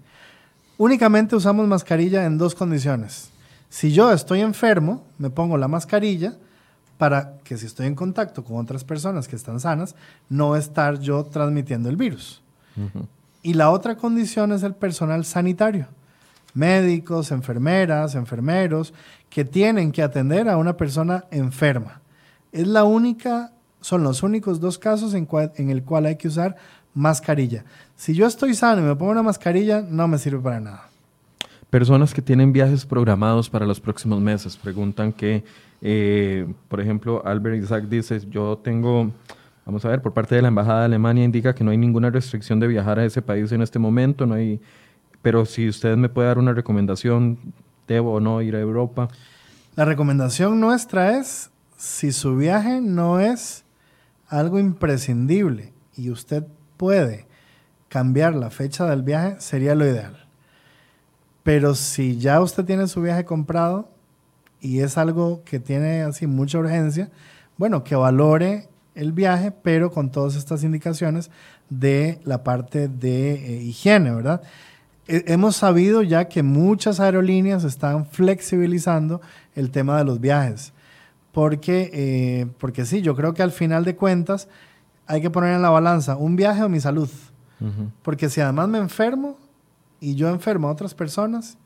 [0.78, 3.32] Únicamente usamos mascarilla en dos condiciones.
[3.70, 6.36] Si yo estoy enfermo, me pongo la mascarilla
[6.98, 9.96] para que si estoy en contacto con otras personas que están sanas,
[10.28, 12.42] no estar yo transmitiendo el virus.
[13.42, 15.88] Y la otra condición es el personal sanitario.
[16.54, 18.94] Médicos, enfermeras, enfermeros,
[19.30, 22.02] que tienen que atender a una persona enferma.
[22.52, 26.58] Es la única son los únicos dos casos en, en el cual hay que usar
[26.94, 27.64] mascarilla.
[27.96, 30.89] Si yo estoy sano y me pongo una mascarilla, no me sirve para nada.
[31.70, 35.44] Personas que tienen viajes programados para los próximos meses preguntan que,
[35.82, 39.12] eh, por ejemplo, Albert Isaac dice, yo tengo,
[39.68, 42.10] vamos a ver, por parte de la Embajada de Alemania indica que no hay ninguna
[42.10, 44.60] restricción de viajar a ese país en este momento, no hay,
[45.22, 47.38] pero si usted me puede dar una recomendación,
[47.88, 49.08] ¿debo o no ir a Europa?
[49.76, 53.64] La recomendación nuestra es, si su viaje no es
[54.28, 56.48] algo imprescindible y usted
[56.78, 57.28] puede
[57.90, 60.29] cambiar la fecha del viaje, sería lo ideal.
[61.44, 63.90] Pero si ya usted tiene su viaje comprado
[64.62, 67.10] y es algo que tiene así mucha urgencia,
[67.58, 71.32] bueno, que valore el viaje, pero con todas estas indicaciones
[71.70, 74.42] de la parte de eh, higiene, ¿verdad?
[75.12, 79.22] hemos sabido ya que muchas aerolíneas están flexibilizando
[79.56, 80.72] el tema de los viajes
[81.32, 84.48] porque, eh, porque sí, yo creo que al final de cuentas
[85.08, 87.10] hay que poner en la balanza un viaje o mi salud.
[88.04, 89.38] Porque si además me enfermo
[90.00, 91.58] y yo enfermo a otras personas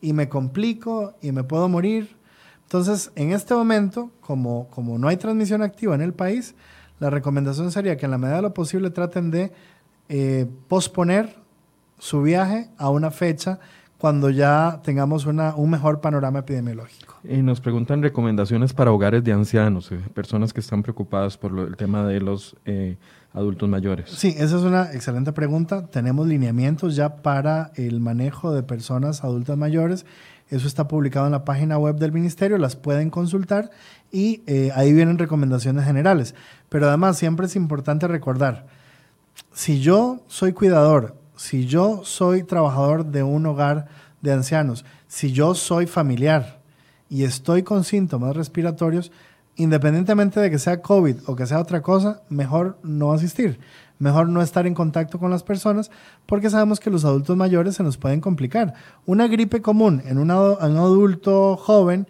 [0.00, 2.16] y me complico y me puedo morir,
[2.62, 6.54] entonces en este momento, como, como no hay transmisión activa en el país,
[7.00, 9.52] la recomendación sería que en la medida de lo posible traten de
[10.08, 11.36] eh, posponer
[11.98, 13.58] su viaje a una fecha
[13.98, 17.16] cuando ya tengamos una, un mejor panorama epidemiológico.
[17.24, 21.76] Y nos preguntan recomendaciones para hogares de ancianos, eh, personas que están preocupadas por el
[21.76, 22.96] tema de los eh,
[23.32, 24.10] adultos mayores.
[24.10, 25.86] Sí, esa es una excelente pregunta.
[25.86, 30.06] Tenemos lineamientos ya para el manejo de personas adultas mayores.
[30.48, 33.70] Eso está publicado en la página web del ministerio, las pueden consultar
[34.10, 36.34] y eh, ahí vienen recomendaciones generales.
[36.70, 38.66] Pero además siempre es importante recordar,
[39.52, 43.86] si yo soy cuidador si yo soy trabajador de un hogar
[44.20, 46.60] de ancianos, si yo soy familiar
[47.08, 49.12] y estoy con síntomas respiratorios,
[49.58, 53.58] independientemente de que sea COVID o que sea otra cosa, mejor no asistir,
[53.98, 55.90] mejor no estar en contacto con las personas
[56.26, 58.74] porque sabemos que los adultos mayores se nos pueden complicar.
[59.04, 62.06] Una gripe común en un, adulto joven,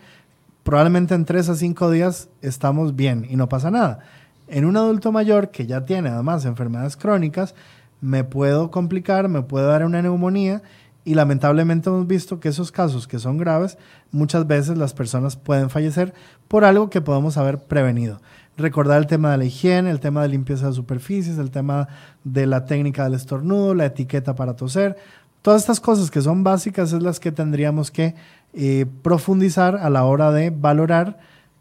[0.63, 4.01] probablemente en tres a cinco días estamos bien y no pasa nada.
[4.47, 7.55] En un adulto mayor que ya tiene además enfermedades crónicas,
[8.03, 10.63] me puedo complicar, me puede dar una neumonía
[11.09, 13.79] y lamentablemente hemos visto que esos casos que son graves,
[14.11, 16.13] muchas veces las personas pueden fallecer
[16.49, 18.21] por algo que podemos haber prevenido.
[18.59, 21.89] Recordar el tema de la higiene, el tema de limpieza de superficies, el tema
[22.25, 24.99] de la técnica del estornudo, la etiqueta para toser.
[25.41, 28.15] Todas estas cosas que son básicas es las que tendríamos que
[28.53, 31.21] eh, profundizar a la hora de valorar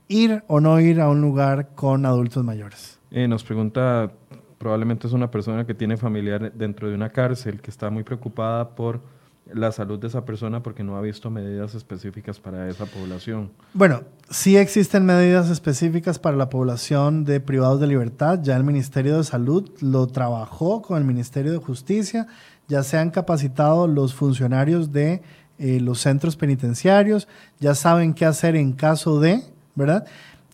[0.10, 3.00] ir o no ir a un lugar con adultos mayores.
[3.12, 4.12] Eh, nos pregunta,
[4.58, 8.76] probablemente es una persona que tiene familiar dentro de una cárcel, que está muy preocupada
[8.76, 9.16] por
[9.54, 13.52] la salud de esa persona porque no ha visto medidas específicas para esa población.
[13.74, 18.40] Bueno, sí existen medidas específicas para la población de privados de libertad.
[18.42, 22.28] Ya el Ministerio de Salud lo trabajó con el Ministerio de Justicia.
[22.68, 25.22] Ya se han capacitado los funcionarios de
[25.58, 27.28] eh, los centros penitenciarios.
[27.60, 29.44] Ya saben qué hacer en caso de,
[29.76, 30.06] ¿verdad?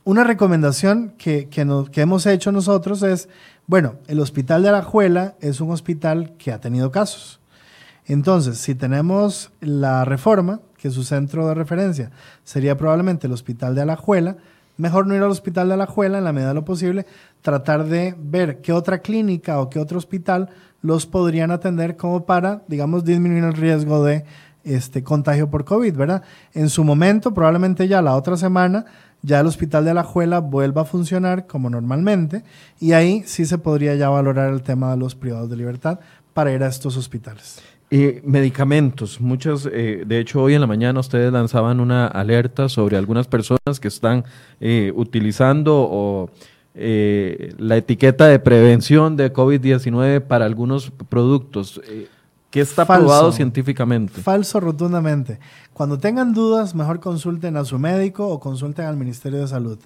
[0.04, 3.30] Una recomendación que, que, que hemos hecho nosotros es,
[3.68, 7.40] bueno, el Hospital de Alajuela es un hospital que ha tenido casos
[8.06, 12.12] entonces, si tenemos la reforma, que su centro de referencia
[12.44, 14.36] sería probablemente el Hospital de Alajuela,
[14.78, 17.06] mejor no ir al Hospital de Alajuela en la medida de lo posible,
[17.42, 20.50] tratar de ver qué otra clínica o qué otro hospital
[20.82, 24.26] los podrían atender como para, digamos, disminuir el riesgo de
[24.66, 26.24] este contagio por COVID, ¿verdad?
[26.54, 28.86] En su momento, probablemente ya la otra semana,
[29.22, 32.44] ya el Hospital de Alajuela vuelva a funcionar como normalmente
[32.80, 36.00] y ahí sí se podría ya valorar el tema de los privados de libertad
[36.34, 37.62] para ir a estos hospitales.
[37.96, 39.22] Eh, medicamentos.
[39.22, 43.80] Muchas, eh, de hecho, hoy en la mañana ustedes lanzaban una alerta sobre algunas personas
[43.80, 44.26] que están
[44.60, 46.30] eh, utilizando o,
[46.74, 51.80] la etiqueta de prevención de COVID-19 para algunos productos.
[52.50, 54.20] ¿Qué está probado científicamente?
[54.22, 55.40] Falso rotundamente.
[55.72, 59.78] Cuando tengan dudas, mejor consulten a su médico o consulten al Ministerio de Salud.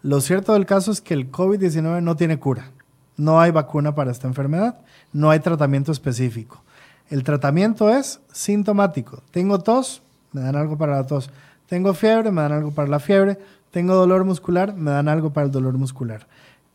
[0.00, 2.70] Lo cierto del caso es que el COVID-19 no tiene cura.
[3.18, 4.78] No hay vacuna para esta enfermedad,
[5.12, 6.62] no hay tratamiento específico.
[7.10, 9.22] El tratamiento es sintomático.
[9.32, 10.02] Tengo tos,
[10.32, 11.28] me dan algo para la tos.
[11.66, 13.36] Tengo fiebre, me dan algo para la fiebre.
[13.72, 16.28] Tengo dolor muscular, me dan algo para el dolor muscular.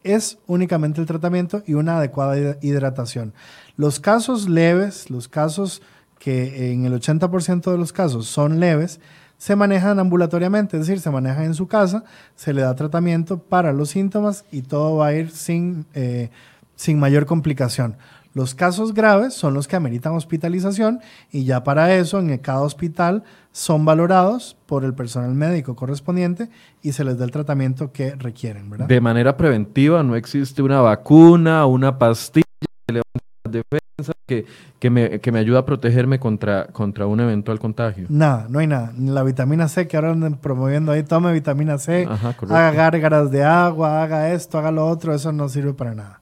[0.03, 3.33] Es únicamente el tratamiento y una adecuada hidratación.
[3.77, 5.81] Los casos leves, los casos
[6.19, 8.99] que en el 80% de los casos son leves,
[9.37, 12.03] se manejan ambulatoriamente, es decir, se manejan en su casa,
[12.35, 16.29] se le da tratamiento para los síntomas y todo va a ir sin, eh,
[16.75, 17.97] sin mayor complicación.
[18.35, 20.99] Los casos graves son los que ameritan hospitalización
[21.31, 23.23] y ya para eso en cada hospital
[23.53, 26.49] son valorados por el personal médico correspondiente
[26.81, 28.69] y se les da el tratamiento que requieren.
[28.89, 32.43] De manera preventiva no existe una vacuna, una pastilla
[32.85, 34.45] que levanta la defensa que,
[34.79, 38.07] que, me, que me ayuda a protegerme contra, contra un eventual contagio.
[38.09, 38.91] Nada, no hay nada.
[38.99, 44.03] La vitamina C que ahora andan promoviendo ahí, tome vitamina C, haga gárgaras de agua,
[44.03, 46.19] haga esto, haga lo otro, eso no sirve para nada.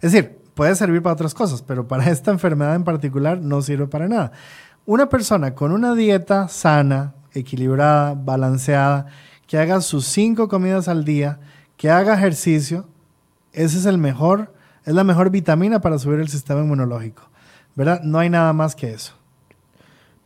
[0.00, 3.86] Es decir, puede servir para otras cosas, pero para esta enfermedad en particular no sirve
[3.86, 4.32] para nada.
[4.84, 9.06] Una persona con una dieta sana, equilibrada, balanceada,
[9.46, 11.38] que haga sus cinco comidas al día,
[11.76, 12.86] que haga ejercicio,
[13.52, 14.52] ese es el mejor,
[14.84, 17.22] es la mejor vitamina para subir el sistema inmunológico.
[17.74, 18.02] ¿Verdad?
[18.02, 19.14] No hay nada más que eso.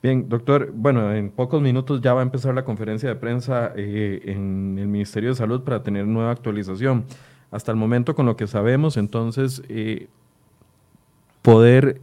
[0.03, 4.20] Bien, doctor, bueno, en pocos minutos ya va a empezar la conferencia de prensa eh,
[4.27, 7.05] en el Ministerio de Salud para tener nueva actualización
[7.51, 10.09] hasta el momento con lo que sabemos, entonces eh,
[11.43, 12.01] poder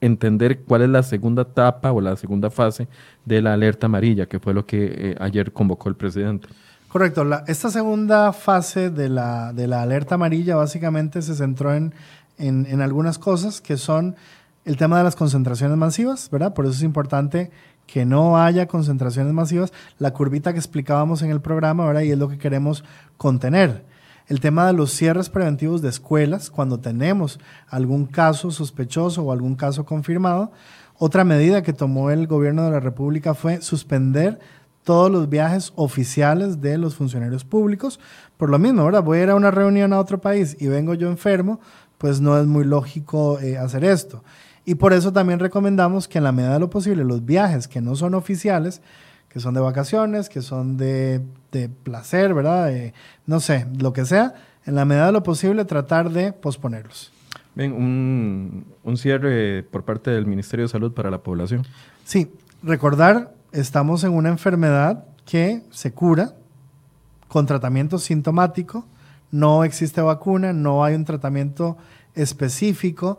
[0.00, 2.88] entender cuál es la segunda etapa o la segunda fase
[3.24, 6.48] de la alerta amarilla, que fue lo que eh, ayer convocó el presidente.
[6.88, 7.24] Correcto.
[7.46, 11.94] esta segunda fase de la, de la, alerta amarilla básicamente se centró en,
[12.36, 14.16] en, en, algunas cosas que son
[14.64, 16.52] el tema de las concentraciones masivas, ¿verdad?
[16.52, 17.52] Por eso es importante
[17.86, 19.72] que no haya concentraciones masivas.
[19.98, 22.02] La curvita que explicábamos en el programa, ¿verdad?
[22.02, 22.84] Y es lo que queremos
[23.16, 23.84] contener
[24.30, 29.56] el tema de los cierres preventivos de escuelas cuando tenemos algún caso sospechoso o algún
[29.56, 30.52] caso confirmado.
[30.96, 34.38] Otra medida que tomó el gobierno de la República fue suspender
[34.84, 37.98] todos los viajes oficiales de los funcionarios públicos.
[38.36, 40.94] Por lo mismo, ahora voy a ir a una reunión a otro país y vengo
[40.94, 41.58] yo enfermo,
[41.98, 44.22] pues no es muy lógico eh, hacer esto.
[44.64, 47.80] Y por eso también recomendamos que en la medida de lo posible los viajes que
[47.80, 48.80] no son oficiales,
[49.30, 51.22] que son de vacaciones, que son de,
[51.82, 52.70] placer, ¿verdad?
[53.26, 54.34] no sé, lo que sea,
[54.66, 57.12] en la medida de lo posible tratar de posponerlos.
[57.54, 61.64] Bien, un, un cierre por parte del Ministerio de Salud para la población.
[62.04, 66.34] Sí, recordar, estamos en una enfermedad que se cura
[67.28, 68.84] con tratamiento sintomático,
[69.30, 71.76] no existe vacuna, no hay un tratamiento
[72.14, 73.18] específico.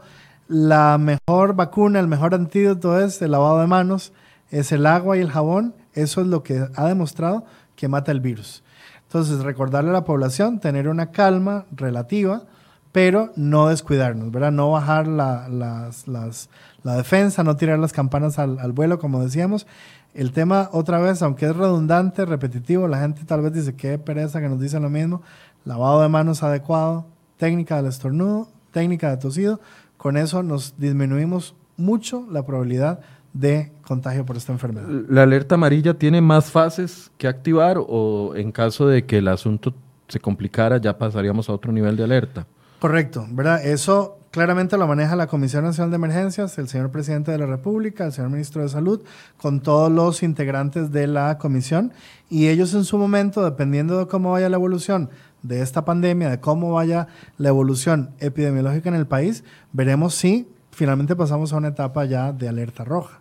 [0.49, 4.11] La mejor vacuna, el mejor antídoto es el lavado de manos,
[4.49, 8.19] es el agua y el jabón eso es lo que ha demostrado que mata el
[8.19, 8.63] virus.
[9.03, 12.43] Entonces, recordarle a la población tener una calma relativa,
[12.91, 14.51] pero no descuidarnos, ¿verdad?
[14.51, 19.67] No bajar la, la defensa, no tirar las campanas al, al, vuelo, como decíamos.
[20.13, 24.41] El tema, otra vez, aunque es redundante, repetitivo, la gente tal vez dice, qué pereza
[24.41, 25.21] que nos dicen lo mismo,
[25.65, 27.05] lavado de manos adecuado,
[27.37, 29.59] técnica del estornudo, técnica de tosido,
[29.97, 32.99] con eso nos disminuimos mucho la probabilidad
[33.33, 34.87] de contagio por esta enfermedad.
[35.09, 39.73] ¿La alerta amarilla tiene más fases que activar o en caso de que el asunto
[40.07, 42.45] se complicara ya pasaríamos a otro nivel de alerta?
[42.79, 43.65] Correcto, ¿verdad?
[43.65, 48.05] Eso claramente lo maneja la Comisión Nacional de Emergencias, el señor presidente de la República,
[48.05, 49.01] el señor ministro de Salud,
[49.37, 51.93] con todos los integrantes de la comisión.
[52.29, 55.09] Y ellos en su momento, dependiendo de cómo vaya la evolución
[55.43, 57.07] de esta pandemia, de cómo vaya
[57.37, 62.49] la evolución epidemiológica en el país, veremos si finalmente pasamos a una etapa ya de
[62.49, 63.19] alerta roja.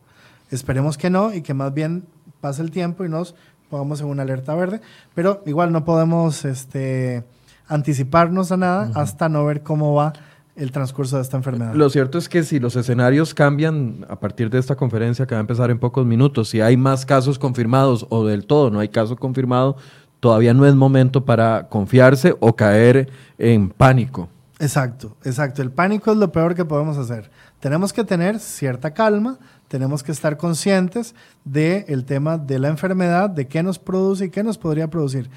[0.50, 2.04] Esperemos que no y que más bien
[2.40, 3.34] pase el tiempo y nos
[3.68, 4.80] pongamos en una alerta verde,
[5.14, 7.24] pero igual no podemos este,
[7.68, 9.02] anticiparnos a nada uh -huh.
[9.02, 10.12] hasta no ver cómo va
[10.56, 11.74] el transcurso de esta enfermedad.
[11.74, 15.38] Lo cierto es que si los escenarios cambian a partir de esta conferencia que va
[15.38, 18.88] a empezar en pocos minutos, si hay más casos confirmados o del todo no hay
[18.88, 19.76] caso confirmado,
[20.18, 24.28] todavía no es momento para confiarse o caer en pánico.
[24.60, 25.62] Exacto, exacto.
[25.62, 27.30] El pánico es lo peor que podemos hacer.
[27.60, 29.38] Tenemos que tener cierta calma,
[29.68, 34.30] tenemos que estar conscientes del el tema de la enfermedad, de qué nos produce y
[34.30, 35.30] qué nos podría producir.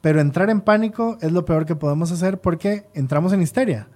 [0.00, 3.86] Pero entrar en pánico es lo peor que podemos hacer porque entramos en histeria.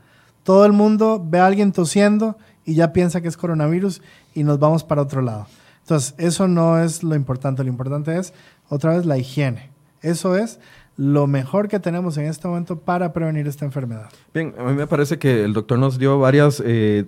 [0.44, 4.00] Todo el mundo ve a alguien tosiendo y ya piensa que es coronavirus
[4.32, 5.48] y nos vamos para otro lado.
[5.80, 7.64] Entonces, eso no es lo importante.
[7.64, 8.32] Lo importante es,
[8.68, 9.70] otra vez, la higiene.
[10.02, 10.60] Eso es
[10.98, 14.10] lo mejor que tenemos en este momento para prevenir esta enfermedad.
[14.34, 17.04] Bien, a mí me parece que el doctor nos dio varias eh,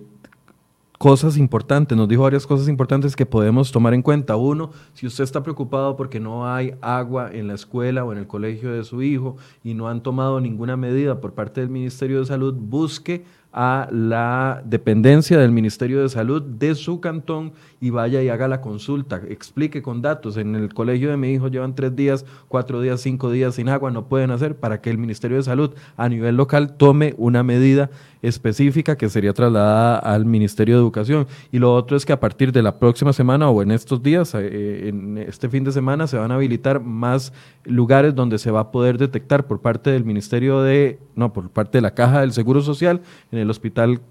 [0.97, 4.37] cosas importantes, nos dijo varias cosas importantes que podemos tomar en cuenta.
[4.37, 8.27] Uno, si usted está preocupado porque no hay agua en la escuela o en el
[8.27, 12.27] colegio de su hijo y no han tomado ninguna medida por parte del Ministerio de
[12.27, 18.29] Salud, busque a la dependencia del Ministerio de Salud de su cantón y vaya y
[18.29, 20.37] haga la consulta, explique con datos.
[20.37, 23.91] En el colegio de mi hijo llevan tres días, cuatro días, cinco días sin agua,
[23.91, 27.89] no pueden hacer para que el Ministerio de Salud a nivel local tome una medida
[28.21, 31.27] específica que sería trasladada al Ministerio de Educación.
[31.51, 34.33] Y lo otro es que a partir de la próxima semana o en estos días,
[34.35, 37.33] eh, en este fin de semana, se van a habilitar más
[37.65, 41.79] lugares donde se va a poder detectar por parte del Ministerio de, no, por parte
[41.79, 44.01] de la Caja del Seguro Social, en el Hospital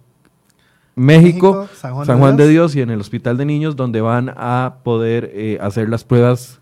[0.96, 2.48] México, México San, Juan, San Juan de, Dios.
[2.48, 2.76] de, Dios.
[2.76, 6.60] y en el Hospital de Niños, donde van a poder eh, hacer las pruebas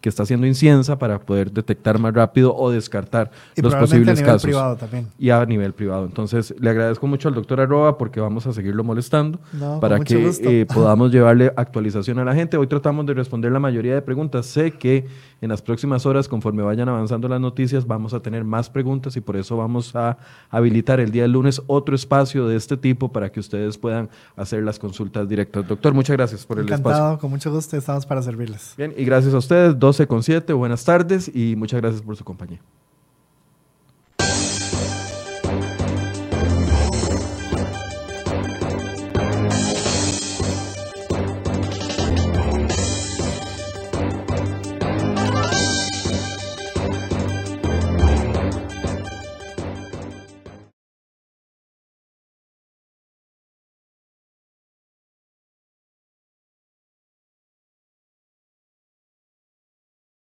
[0.00, 4.12] que está haciendo Inciensa para poder detectar más rápido o descartar y los posibles a
[4.12, 4.42] nivel casos.
[4.42, 5.08] Privado también.
[5.18, 6.04] Y a nivel privado.
[6.04, 10.30] Entonces, le agradezco mucho al doctor Arroba porque vamos a seguirlo molestando no, para que
[10.40, 12.56] eh, podamos llevarle actualización a la gente.
[12.56, 14.46] Hoy tratamos de responder la mayoría de preguntas.
[14.46, 15.06] Sé que
[15.40, 19.20] en las próximas horas, conforme vayan avanzando las noticias, vamos a tener más preguntas y
[19.20, 20.18] por eso vamos a
[20.50, 24.62] habilitar el día del lunes otro espacio de este tipo para que ustedes puedan hacer
[24.62, 25.66] las consultas directas.
[25.66, 27.18] Doctor, muchas gracias por Encantado, el espacio.
[27.20, 28.74] con mucho gusto, estamos para servirles.
[28.76, 32.22] Bien, y gracias a ustedes, 12 con 7, buenas tardes y muchas gracias por su
[32.22, 32.60] compañía.